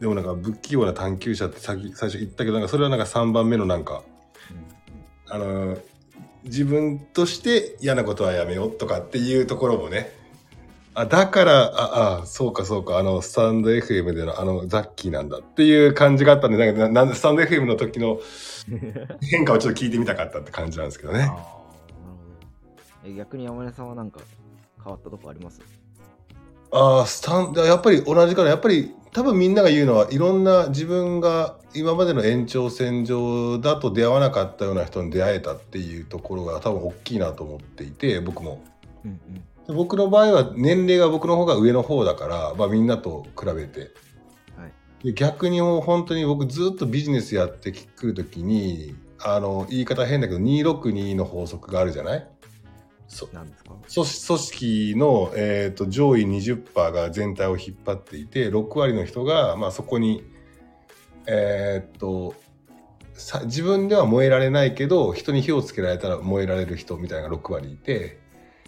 [0.01, 4.03] でもなんか不器用な探求者って先最初言ったけど、なんかそれはなんか3番目のなんか、
[5.29, 5.79] あの、
[6.49, 10.13] 自分として嫌なことはやめようとかっていうところもね、
[10.95, 18.19] あ、だから、あ、あ、そうかそうか、あの、スタンド FM でのあのザッキーなんだっていう感じがあったんで、なんかななんでスタンド FM の時の
[19.23, 21.21] 変化をちょっと聞いてみたかったって感じなんですけどね。
[21.21, 21.43] ああ、なるほ
[23.05, 23.11] ど。
[23.11, 24.21] え逆に山根さんはなんか
[24.83, 25.61] 変わったとこあります？
[26.73, 28.49] ああ、スタンド、やっぱり同じかな。
[28.51, 38.63] やっぱり多分みんなが言うのは、いろんな自分が今までの延長線上だと出会わなかったような人に出会えたっていうところが多分大きいなと思っていて、僕も。
[39.05, 39.21] うん
[39.69, 39.77] うん。
[39.77, 43.91] 僕の場合は年齢が僕の方が上の方だから、まあみんなと比べて。
[44.57, 45.05] はい。
[45.05, 52.29] で逆にもう本当に僕ずっとビジネスやってくるときに、あの、言い方変だけど、262の法則があるじゃない？
[52.38, 52.38] そ
[53.33, 53.71] なんですか？
[53.95, 60.23] 組織の、えー、と上位20%が全体を引っ張っていて6割の人が、まあ、そこに、
[61.27, 62.35] えー、と
[63.15, 68.19] さ自分では燃えられないけど人に火をつけられたら燃えられる人みたいなのが6割いて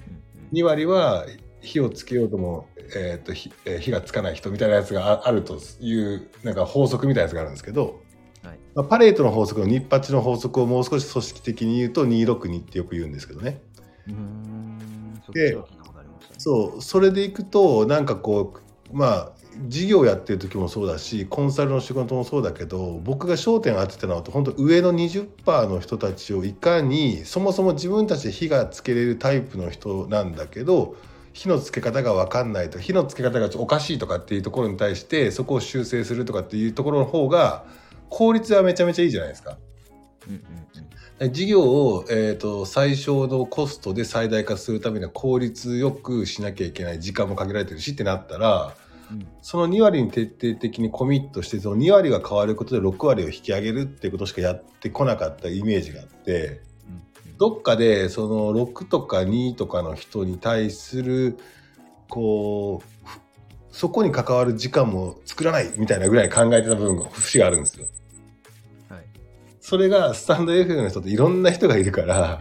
[0.09, 0.59] うんうん。
[0.59, 1.27] 2割は
[1.61, 2.67] 火をつけようとも、
[2.97, 8.01] えー、と火えー火がつかない人みたいなやつがああるというなんか法則みたいなやつがあるんですけど、
[8.43, 8.59] はい。
[8.75, 13.61] まあ、パレートの法則の日八の法則をもう少し組織的に言うと262ってよく言うんですけどね。
[14.09, 15.59] うーん、そっで。
[16.41, 18.55] そうそれでいくとなんかこ
[18.91, 19.33] うまあ
[19.67, 30.97] 事業やってる時もそうだしコンサルの仕事もそうだけど僕が焦点当てたのは本当上の20%の人たちをいかにそもそも自分たちで火がつけれるタイプの人なんだけど
[31.35, 37.67] 火のつけ方が分かんないと火のつけ方がちょっとおかしいとかっていうところに対してそこを修正するとかっていうところの方が
[38.09, 39.59] 効率はめちゃめちゃいいじゃないですか。
[40.27, 40.90] うんうん
[41.29, 48.75] 事業を、えー、と最小のコストで最大化するためには効率よくしなきゃいけない時間も限られてるしってなったら
[49.11, 56.63] うんその2割に徹底的にコミットしてその2割が変わることで6割を引き上げるっていうことしかやってこなかったイメージがあって
[57.27, 61.39] うんどっかでその6とか2とかの人に対する
[62.09, 63.21] こうふ
[63.73, 67.87] そこに関わる時間も作らないみたいなぐらい考えてた部分が節があるんですよ。
[69.71, 72.41] はいそれがスタンド FM の人っていろんな人がいるから、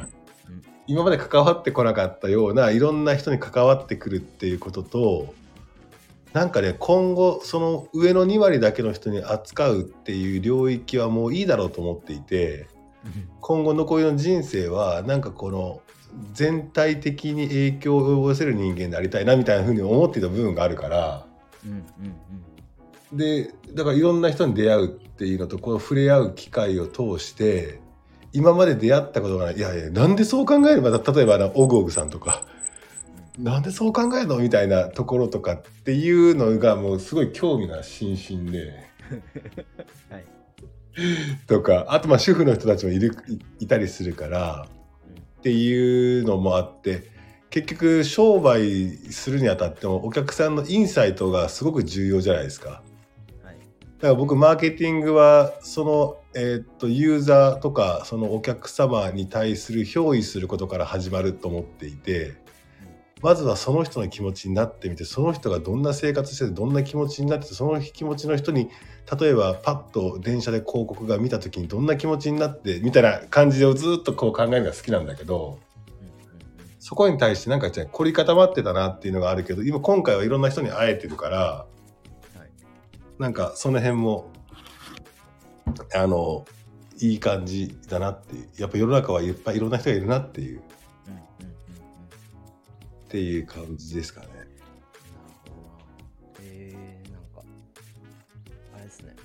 [0.50, 0.64] うん。
[0.88, 5.36] 今まで関わってこなかったようないろんな人に関わってくるっていうことと
[6.34, 12.68] なんかね今後その上の2割だけの人に扱うっていう領域はもういいだろうと思っていて
[13.42, 15.82] 今後残りの人生はなんかこの
[16.34, 21.26] 全体的に影響を及ぼせる人間でありたいなみたいなふうに思っていた部分があるから。
[21.64, 21.86] うん
[23.12, 23.18] うん。
[23.18, 27.82] でだからいろんな人に出会うっていうのとこの触れ合う機会を通して
[28.32, 29.58] 今まで出会ったことがない。
[29.58, 32.46] いやいやなんでそう考えれば例えばあのオグオグさんとか
[33.38, 34.38] なんでそう考えるの？
[34.38, 38.88] みたいなところとかっていうのがもうすごい興味が津々で。
[40.10, 40.26] はい。
[41.48, 44.68] とかあとまあ主婦の人たちもいるいいたりするから
[45.40, 47.10] っていうのもあって
[47.50, 52.84] 結局商売するにあたってもお客さんのインサイトがすごく重要じゃないですか。
[54.00, 62.38] だから僕マーケティングはその、えーっとユーザーとかそのお客様に対する憑依することから始まると思っていて
[63.22, 68.70] まずはその人の気持ちになってみてその人がどんな生活しててどんな気持ちになっててその気持ちの人に
[69.20, 75.60] 例えばパッと電車で広告が見た時にどんな気持ちになってみたいな感じをずっとこう考えるのが好きなんだけど
[76.80, 81.66] そこに対してなんか凝り固まってたなっていうのがあるけど今今回はいろんな人に会えてるから。
[83.20, 84.32] はいなんかその辺も
[85.94, 86.46] あの
[87.00, 90.62] いい感じだなっていうやっぱ世の中はいっぱいいろんな人がいるなっていう
[91.08, 91.90] うんうんうんうん
[93.06, 94.28] っていう感じですかね。
[94.28, 94.48] なる
[95.44, 95.68] ほどな。
[96.42, 97.42] えー、なんか、
[98.76, 99.16] あれですね。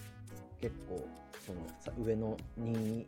[0.60, 1.06] 結構、
[1.44, 3.04] そのさ上の2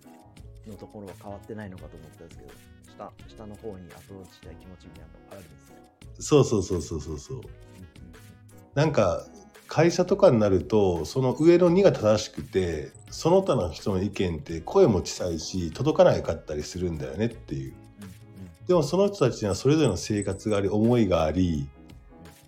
[0.67, 2.53] のところは変わってないのかと思ったんですけど、
[2.99, 5.77] 下下の方にアプローチしたい気持ちみたいなのがあるんですね。
[6.19, 7.37] そうそうそうそうそうそう。
[7.39, 7.51] うんうん
[8.75, 9.27] なんか
[9.77, 17.75] 会社とかになるとその上の2が正しくてその他の人の意見って声も小さいし届かないかったりするんだよねっていう。
[18.67, 21.69] でもその人たちにはそれぞれの生活があり思いがあり、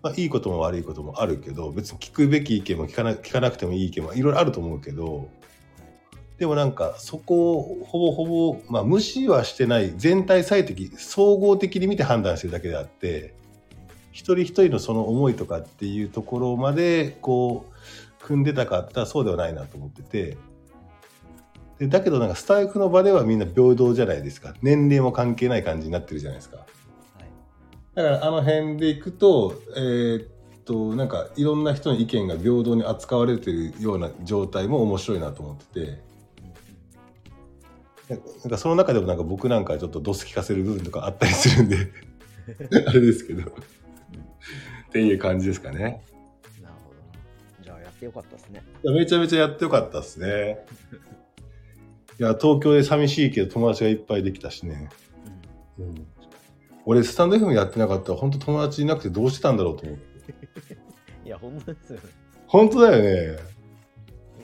[0.03, 5.29] まあ、いいことも悪いこともあるけど別に聞くべき意見も聞かな聞かなくてもいい意見もいろいろあると思うけど
[6.39, 13.35] でもなんかそこをほぼほぼ、まあ、無視はしてない全体最適総合的に見て判断してるだけであって
[14.19, 20.37] 一人一人のその思いとかっていうところまでこう組んでたかったらそうではないなと思ってて。
[21.79, 24.55] でだけどなんかスタイフの場ではみんな平等じゃないですか。
[24.61, 26.57] 年齢も関係ない感じになってるじゃないですか。
[26.57, 26.67] はい。
[27.95, 30.29] だからあの辺でいくと、えーっ
[30.65, 36.01] と、なんかいろんな人の意見が平等に扱われてるような状態も面白いなと思ってて、
[38.09, 41.93] なんかなんかその中でもなんか僕なんかちょっとドス聞かせる部分とかあったりするんで、
[42.89, 43.53] あれですけど、
[44.89, 46.03] っていう感じですかね。
[46.63, 47.63] なるほどな。
[47.63, 48.63] じゃあやってよかったですね。
[48.85, 50.65] めちゃめちゃやってよかったですね。
[52.19, 54.89] いや、東京で寂しいけど友達がいっぱいできたしね。
[55.79, 56.07] うんうん、
[56.87, 60.77] 俺、スタンド FM やってなかったら本当友達いなくてどうしてたんだろうと思って。
[61.25, 62.03] いや、本当ですよね。
[62.47, 63.43] 本当だよね。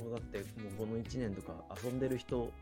[0.03, 0.47] もうだって、もう
[0.79, 2.53] この1年とか遊んでる人、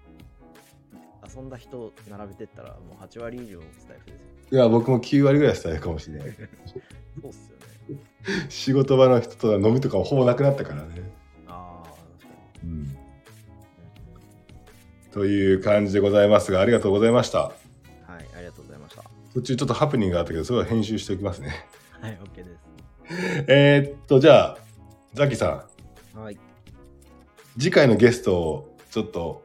[1.35, 4.59] 遊んだ人並べてったら、もう8割以上スタイフですよ。
[4.59, 6.29] いや、僕も9割ぐらいしたいかもしれない。
[7.21, 8.47] そうっすよね。
[8.49, 11.11] 仕事場の人とは飲みとかもほぼなくなったからね。
[11.47, 12.29] ああ、確か
[12.65, 12.83] うん。
[12.85, 12.89] に。
[12.89, 12.99] うん
[15.13, 17.39] という感じでございますが、ありがとうございました。
[17.41, 17.55] はい、
[18.35, 19.05] ありがとうございました。
[19.35, 21.67] 途中ちょっとハプニングがあったけど、それは編集しておきますね。
[22.01, 23.45] はい、OK です。
[23.47, 24.59] えーっと、じゃあ、
[25.13, 25.67] ザキさ
[26.15, 26.39] ん、はい。
[27.59, 29.45] 次回のゲストをちょっと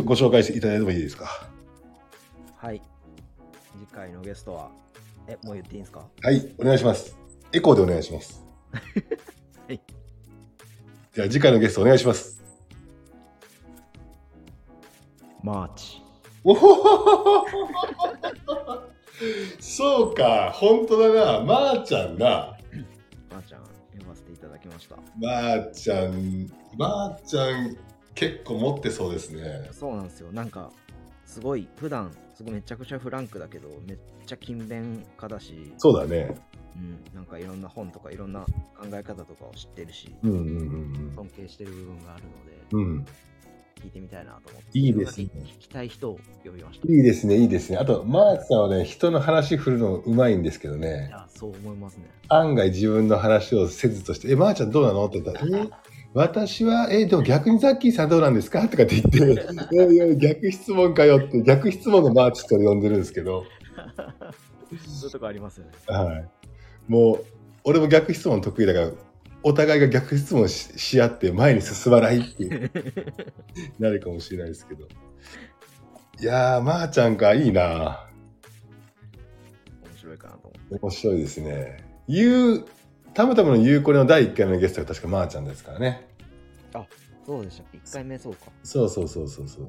[0.00, 1.48] ご紹介していただいてもいいですか？
[2.56, 2.80] はい。
[3.78, 4.70] 次回のゲストは、
[5.28, 6.06] え、もう言っていいんですか？
[6.22, 7.16] はい、お願いします。
[7.52, 8.42] エコーでお願いします。
[9.68, 9.80] はい。
[11.12, 12.42] じゃあ次回のゲストお願いします。
[15.42, 16.02] マーチ。
[16.44, 17.46] おほほほほ
[19.60, 22.56] そうか、本当だな、まー、ちゃんな。
[23.30, 23.62] マーちゃん、
[23.92, 24.96] 読ませていただきました。
[25.20, 27.76] まー、ちゃん、まー、ちゃん、
[28.14, 29.68] 結構持ってそうですね。
[29.72, 30.32] そうなんですよ。
[30.32, 30.70] なんか、
[31.26, 36.36] すごい、普段、すごいめちゃくちゃフランクだけど、めっちゃ勤勉家だし、そうだね。
[36.74, 42.80] うん、なんかいろんな本とかいろんな考え方とかを知ってるし、うんうんうん尊敬してる部分があるので、うん。
[42.80, 43.06] うん。
[43.82, 44.78] 聞いてみたいなと思って。
[44.78, 46.86] いいですね聞きたい人を呼びました。
[46.86, 47.78] いいですね、いいですね。
[47.78, 52.08] あと、マーチさんはね、人の話振るのうまいんですけどいね、や、そう思いますね。
[52.28, 55.06] 案外自分の話をせずとして、え、マーちゃんどうなの？
[55.06, 55.68] って言ったら、え、
[56.14, 58.68] 私は、え、でも逆にザッキーさんどうなんですか？
[58.68, 63.46] とかって言って、いやいや、逆質問かよって、逆質問のマーチと呼んでるんですけど、
[64.70, 65.72] そういうとこありますよね。
[65.86, 66.28] はい。
[66.86, 67.24] もう、
[67.64, 68.90] 俺も逆質問得意だから、
[69.42, 72.70] お互いが逆質問しし合って前に進まないっていう
[73.78, 74.86] なるかもしれないですけど。
[76.20, 78.06] いやー、まー、ちゃんか、いいな
[79.82, 80.78] 面白いかなと思って。
[80.82, 81.84] 面白いですね。
[82.06, 82.64] ゆう、
[83.14, 86.12] たむたむのゆうこれの第1回目のゲストが確かまーちゃんですからね。
[87.24, 88.46] そうでしたっけ ?1 回目そうか。
[88.62, 89.68] そうそうそうそうそおう。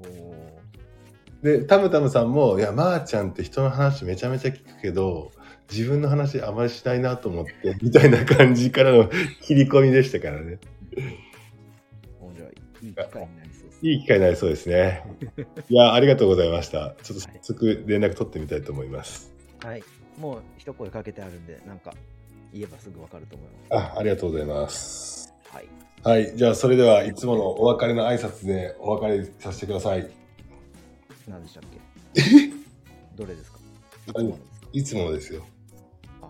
[1.44, 5.32] ーで、たむたむさんも、いや、まーちゃんって人の話めちゃめちゃ聞くけど、
[5.72, 9.10] 自分の話あまりしないなと思って、 みたいな感じからの
[9.42, 10.60] 切り込みでしたからね。
[12.22, 12.54] 面白い。
[12.82, 13.88] いい機会になりそうです。
[13.88, 15.04] いい機会になりそうですね。
[15.70, 16.96] いや、ありがとうございました。
[17.04, 19.32] ちょっと早速連絡取ってみたいと思います。
[19.64, 19.84] はい。
[20.18, 21.94] もう一声かけてあるんで、なんか
[22.54, 23.94] 言えばすぐわかると思います。
[23.96, 25.34] あ、ありがとうございます。
[25.50, 25.68] はい。
[26.04, 30.10] はい、じゃあそれではいつものお別れの挨拶でお別れさせてください。
[31.28, 31.64] 何でしたっ
[32.14, 32.22] け？
[33.16, 33.60] どれですか？
[34.72, 35.44] いつものですよ。
[36.22, 36.30] あ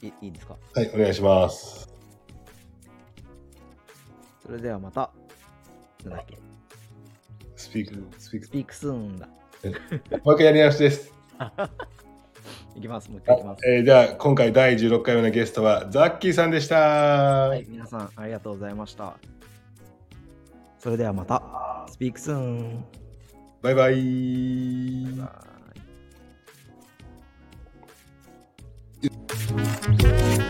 [0.00, 0.56] いいいですか？
[0.74, 1.88] はい、お願いします。
[4.44, 5.10] それではまた、
[6.04, 6.38] なんだっけ？
[7.56, 8.50] スピーク、スピークス。
[8.50, 9.28] ピークスーンだ。
[10.24, 11.12] もう一回やり直しです。
[12.76, 13.10] いきます。
[13.10, 13.68] もう一回いきます。
[13.68, 16.76] えー、じゃあ、今回第16回目のゲストはザッキーさんでした。
[16.76, 19.14] はい、皆さんありがとうございました。
[20.78, 21.86] それではまた。
[21.88, 22.84] スピークスーン。
[23.62, 23.94] バイバイ。
[23.94, 24.00] バ
[29.02, 29.08] イ
[29.96, 30.41] バイ